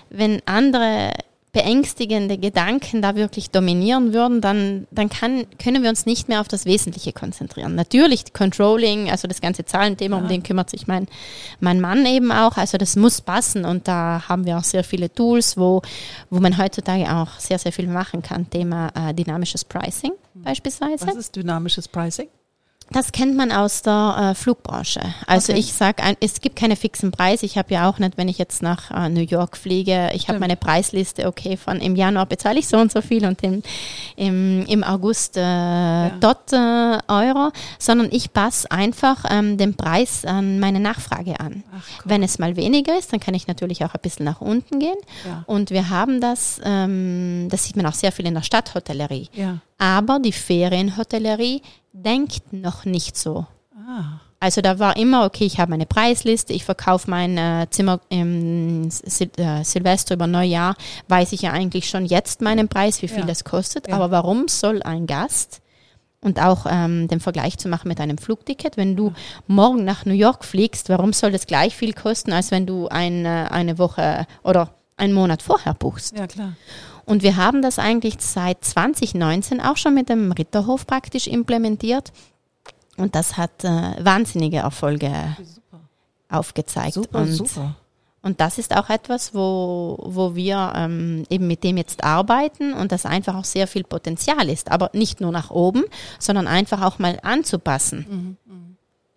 [0.10, 1.12] wenn andere
[1.54, 6.48] beängstigende Gedanken da wirklich dominieren würden, dann, dann kann, können wir uns nicht mehr auf
[6.48, 7.76] das Wesentliche konzentrieren.
[7.76, 10.24] Natürlich Controlling, also das ganze Zahlenthema, ja.
[10.24, 11.08] um den kümmert sich mein,
[11.60, 12.58] mein Mann eben auch.
[12.58, 15.84] Also das muss passen und da haben wir auch sehr viele Tools, wo,
[16.32, 18.50] wo man heutzutage auch sehr, sehr viel machen kann.
[18.50, 20.42] Thema äh, dynamisches Pricing hm.
[20.42, 21.06] beispielsweise.
[21.06, 22.30] Was ist dynamisches Pricing?
[22.92, 25.02] Das kennt man aus der äh, Flugbranche.
[25.26, 25.60] Also okay.
[25.60, 27.46] ich sage, es gibt keine fixen Preise.
[27.46, 30.40] Ich habe ja auch nicht, wenn ich jetzt nach äh, New York fliege, ich habe
[30.40, 33.64] meine Preisliste, okay, von im Januar bezahle ich so und so viel und im,
[34.16, 36.10] im, im August äh, ja.
[36.20, 41.64] dort äh, Euro, sondern ich passe einfach ähm, den Preis an meine Nachfrage an.
[41.72, 42.04] Ach, cool.
[42.06, 44.98] Wenn es mal weniger ist, dann kann ich natürlich auch ein bisschen nach unten gehen.
[45.26, 45.44] Ja.
[45.48, 49.30] Und wir haben das, ähm, das sieht man auch sehr viel in der Stadthotellerie.
[49.34, 49.60] Ja.
[49.78, 51.62] Aber die Ferienhotellerie
[51.92, 53.46] denkt noch nicht so.
[53.76, 54.20] Ah.
[54.44, 58.92] Also da war immer, okay, ich habe meine Preisliste, ich verkaufe mein äh, Zimmer im
[58.92, 60.76] Sil äh, Silvester über Neujahr,
[61.08, 63.26] weiß ich ja eigentlich schon jetzt meinen Preis, wie viel ja.
[63.26, 63.88] das kostet.
[63.88, 63.96] Ja.
[63.96, 65.62] Aber warum soll ein Gast
[66.20, 69.14] und auch ähm, den Vergleich zu machen mit einem Flugticket, wenn du
[69.48, 73.26] morgen nach New York fliegst, warum soll das gleich viel kosten, als wenn du ein,
[73.26, 76.18] eine Woche oder einen Monat vorher buchst?
[76.18, 76.54] Ja, klar.
[77.06, 82.12] Und wir haben das eigentlich seit 2019 auch schon mit dem Ritterhof praktisch implementiert.
[82.98, 85.82] Und das hat äh, wahnsinnige Erfolge super.
[86.30, 86.94] aufgezeigt.
[86.94, 87.76] Super, und, super.
[88.22, 92.94] Und das ist auch etwas, wo, wo wir ähm, eben mit dem jetzt arbeiten und
[92.94, 94.72] das einfach auch sehr viel Potenzial ist.
[94.72, 95.84] Aber nicht nur nach oben,
[96.20, 98.38] sondern einfach auch mal anzupassen.
[98.46, 98.62] Mhm, mh.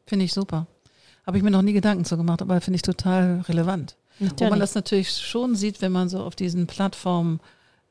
[0.07, 0.67] Finde ich super.
[1.25, 3.97] Habe ich mir noch nie Gedanken zu gemacht, aber finde ich total relevant.
[4.19, 4.41] Natürlich.
[4.41, 7.41] Wo man das natürlich schon sieht, wenn man so auf diesen Plattformen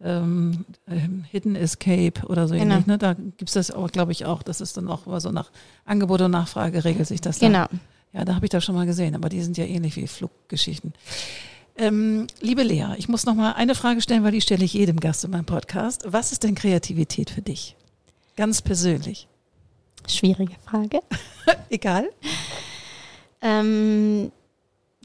[0.01, 2.73] ähm, ähm, Hidden Escape oder so genau.
[2.75, 2.87] ähnlich.
[2.87, 2.97] Ne?
[2.97, 4.43] Da gibt es das auch, glaube ich, auch.
[4.43, 5.51] Das ist dann auch so nach
[5.85, 7.65] Angebot und Nachfrage regelt sich das Genau.
[7.65, 7.69] Da.
[8.13, 10.93] Ja, da habe ich das schon mal gesehen, aber die sind ja ähnlich wie Fluggeschichten.
[11.77, 14.99] Ähm, liebe Lea, ich muss noch mal eine Frage stellen, weil die stelle ich jedem
[15.01, 16.05] Gast in meinem Podcast.
[16.07, 17.75] Was ist denn Kreativität für dich?
[18.37, 19.27] Ganz persönlich.
[20.07, 21.01] Schwierige Frage.
[21.69, 22.09] Egal.
[23.41, 24.31] Ähm,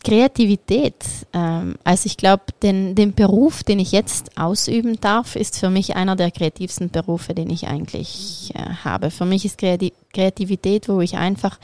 [0.03, 0.95] Kreativität.
[1.33, 5.97] Ähm, also ich glaube, den, den Beruf, den ich jetzt ausüben darf, ist für mich
[5.97, 9.11] einer der kreativsten Berufe, den ich eigentlich äh, habe.
[9.11, 11.59] Für mich ist Kreativität, wo ich einfach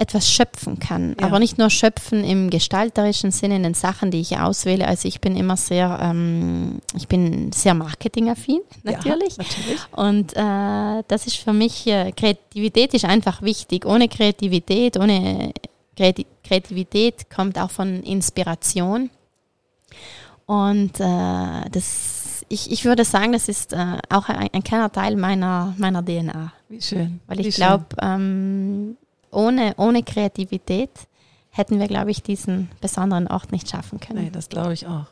[0.00, 1.14] etwas schöpfen kann.
[1.20, 1.26] Ja.
[1.26, 4.88] Aber nicht nur schöpfen im gestalterischen Sinne, in den Sachen, die ich auswähle.
[4.88, 9.36] Also ich bin immer sehr, ähm, ich bin sehr marketingaffin, natürlich.
[9.36, 9.80] Ja, natürlich.
[9.92, 13.84] Und äh, das ist für mich, äh, Kreativität ist einfach wichtig.
[13.84, 15.52] Ohne Kreativität, ohne
[16.44, 19.10] Kreativität kommt auch von Inspiration.
[20.46, 25.16] Und äh, das, ich, ich würde sagen, das ist äh, auch ein, ein, kleiner Teil
[25.16, 26.52] meiner, meiner DNA.
[26.68, 27.20] Wie schön.
[27.26, 28.96] Weil ich glaube, ähm,
[29.30, 30.90] ohne, ohne Kreativität
[31.50, 34.24] hätten wir, glaube ich, diesen besonderen Ort nicht schaffen können.
[34.24, 35.06] Nee, das glaube ich auch.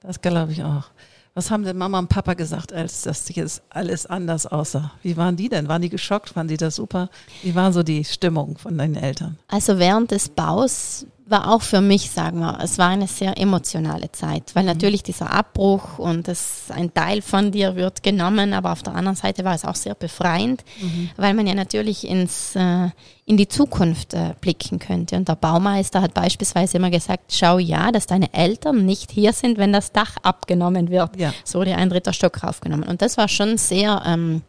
[0.00, 0.90] Das glaube ich auch.
[1.34, 4.92] Was haben denn Mama und Papa gesagt, als das jetzt alles anders aussah?
[5.02, 5.68] Wie waren die denn?
[5.68, 6.30] Waren die geschockt?
[6.30, 7.10] Fanden die das super?
[7.42, 9.38] Wie war so die Stimmung von deinen Eltern?
[9.48, 14.10] Also während des Baus war auch für mich, sagen wir, es war eine sehr emotionale
[14.12, 14.68] Zeit, weil mhm.
[14.68, 19.16] natürlich dieser Abbruch und das, ein Teil von dir wird genommen, aber auf der anderen
[19.16, 21.10] Seite war es auch sehr befreiend, mhm.
[21.16, 22.88] weil man ja natürlich ins, äh,
[23.26, 25.16] in die Zukunft äh, blicken könnte.
[25.16, 29.58] Und der Baumeister hat beispielsweise immer gesagt, schau ja, dass deine Eltern nicht hier sind,
[29.58, 31.16] wenn das Dach abgenommen wird.
[31.16, 31.32] Ja.
[31.44, 32.88] So wurde ein dritter Stock raufgenommen.
[32.88, 34.02] Und das war schon sehr...
[34.06, 34.42] Ähm,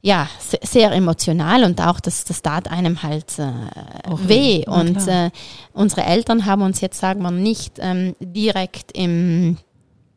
[0.00, 0.28] ja,
[0.62, 3.52] sehr, emotional und auch das, das tat einem halt äh,
[4.28, 4.62] weh.
[4.66, 5.30] Ja, und äh,
[5.72, 9.56] unsere Eltern haben uns jetzt, sagen wir, nicht ähm, direkt im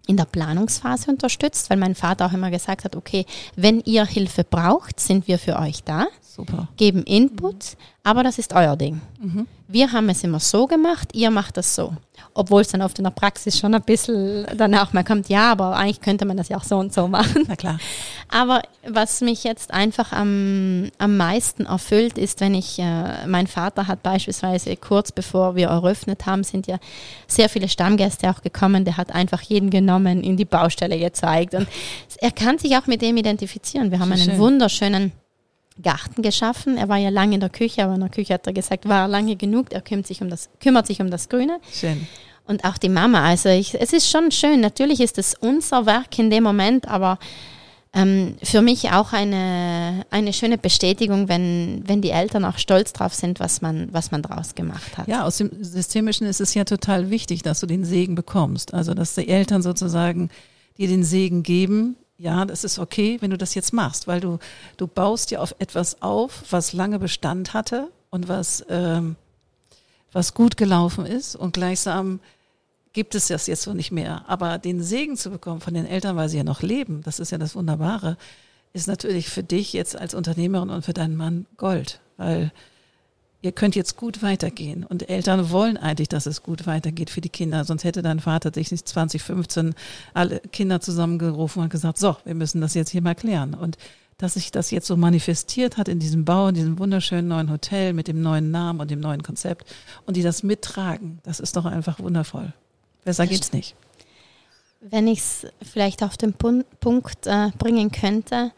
[0.08, 3.26] in der Planungsphase unterstützt, weil mein Vater auch immer gesagt hat, okay,
[3.56, 6.08] wenn ihr Hilfe braucht, sind wir für euch da.
[6.22, 6.68] Super.
[6.76, 7.78] Geben Input, mhm.
[8.04, 9.00] Aber das ist euer Ding.
[9.20, 9.48] Mhm.
[9.68, 11.94] Wir haben es immer so gemacht, ihr macht das so.
[12.34, 15.76] Obwohl es dann oft in der Praxis schon ein bisschen danach mal kommt, ja, aber
[15.76, 17.46] eigentlich könnte man das ja auch so und so machen.
[17.48, 17.80] Na klar.
[18.30, 23.88] Aber was mich jetzt einfach am, am meisten erfüllt, ist, wenn ich, äh, mein Vater
[23.88, 26.80] hat beispielsweise kurz bevor wir eröffnet haben, sind ja
[27.28, 31.68] sehr viele Stammgäste auch gekommen, der hat einfach jeden genommen, in die Baustelle gezeigt und
[32.18, 33.92] er kann sich auch mit dem identifizieren.
[33.92, 34.38] Wir haben einen schön.
[34.40, 35.12] wunderschönen
[35.82, 36.78] Garten geschaffen.
[36.78, 39.08] Er war ja lange in der Küche, aber in der Küche hat er gesagt, war
[39.08, 39.72] lange genug.
[39.72, 41.60] Er kümmert sich um das, kümmert sich um das Grüne.
[41.72, 42.08] Schön.
[42.46, 43.24] Und auch die Mama.
[43.24, 44.60] Also ich, es ist schon schön.
[44.60, 47.20] Natürlich ist es unser Werk in dem Moment, aber
[47.94, 53.14] ähm, für mich auch eine, eine schöne Bestätigung, wenn, wenn die Eltern auch stolz drauf
[53.14, 55.08] sind, was man, was man draus gemacht hat.
[55.08, 58.74] Ja, aus dem Systemischen ist es ja total wichtig, dass du den Segen bekommst.
[58.74, 60.30] Also, dass die Eltern sozusagen
[60.78, 64.38] dir den Segen geben, ja, das ist okay, wenn du das jetzt machst, weil du,
[64.78, 69.16] du baust ja auf etwas auf, was lange Bestand hatte und was, ähm,
[70.12, 72.20] was gut gelaufen ist und gleichsam
[72.94, 74.24] gibt es das jetzt so nicht mehr.
[74.28, 77.32] Aber den Segen zu bekommen von den Eltern, weil sie ja noch leben, das ist
[77.32, 78.18] ja das Wunderbare,
[78.74, 82.52] ist natürlich für dich jetzt als Unternehmerin und für deinen Mann Gold, weil
[83.42, 84.86] ihr könnt jetzt gut weitergehen.
[84.86, 87.66] Und Eltern wollen eigentlich, dass es gut weitergeht für die Kinder.
[87.66, 89.74] Sonst hätte dein Vater sich nicht 2015
[90.14, 93.54] alle Kinder zusammengerufen und gesagt, so, wir müssen das jetzt hier mal klären.
[93.54, 93.78] Und
[94.18, 97.94] dass sich das jetzt so manifestiert hat in diesem Bau, in diesem wunderschönen neuen Hotel
[97.94, 99.74] mit dem neuen Namen und dem neuen Konzept
[100.06, 102.54] und die das mittragen, das ist doch einfach wundervoll.
[103.04, 103.76] Besser geht's nicht.
[104.80, 108.52] Wenn ich es vielleicht auf den Punkt äh, bringen könnte,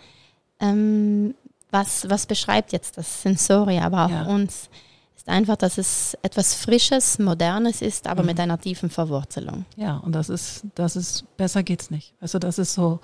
[0.59, 1.33] ähm,
[1.73, 4.23] was, was beschreibt jetzt das Sensoria, aber auch ja.
[4.27, 4.69] uns,
[5.15, 8.27] ist einfach, dass es etwas Frisches, Modernes ist, aber mhm.
[8.27, 9.65] mit einer tiefen Verwurzelung.
[9.75, 12.13] Ja, und das ist, das ist, besser geht's nicht.
[12.19, 12.99] Also das ist so,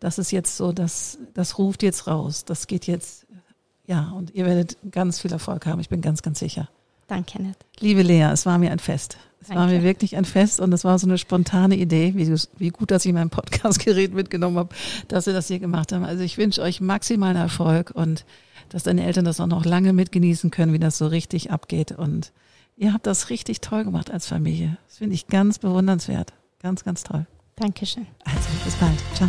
[0.00, 2.44] das ist jetzt so, das, das ruft jetzt raus.
[2.44, 3.26] Das geht jetzt,
[3.86, 5.80] ja, und ihr werdet ganz viel Erfolg haben.
[5.80, 6.68] Ich bin ganz, ganz sicher.
[7.12, 7.58] Danke, Nett.
[7.78, 9.18] Liebe Lea, es war mir ein Fest.
[9.42, 9.60] Es Danke.
[9.60, 12.90] war mir wirklich ein Fest und es war so eine spontane Idee, wie, wie gut,
[12.90, 14.74] dass ich mein Podcastgerät mitgenommen habe,
[15.08, 16.04] dass wir das hier gemacht haben.
[16.04, 18.24] Also ich wünsche euch maximalen Erfolg und
[18.70, 21.92] dass deine Eltern das auch noch lange mitgenießen können, wie das so richtig abgeht.
[21.92, 22.32] Und
[22.78, 24.78] ihr habt das richtig toll gemacht als Familie.
[24.88, 26.32] Das finde ich ganz bewundernswert.
[26.62, 27.26] Ganz, ganz toll.
[27.56, 28.06] Dankeschön.
[28.24, 28.98] Also, bis bald.
[29.14, 29.28] Ciao.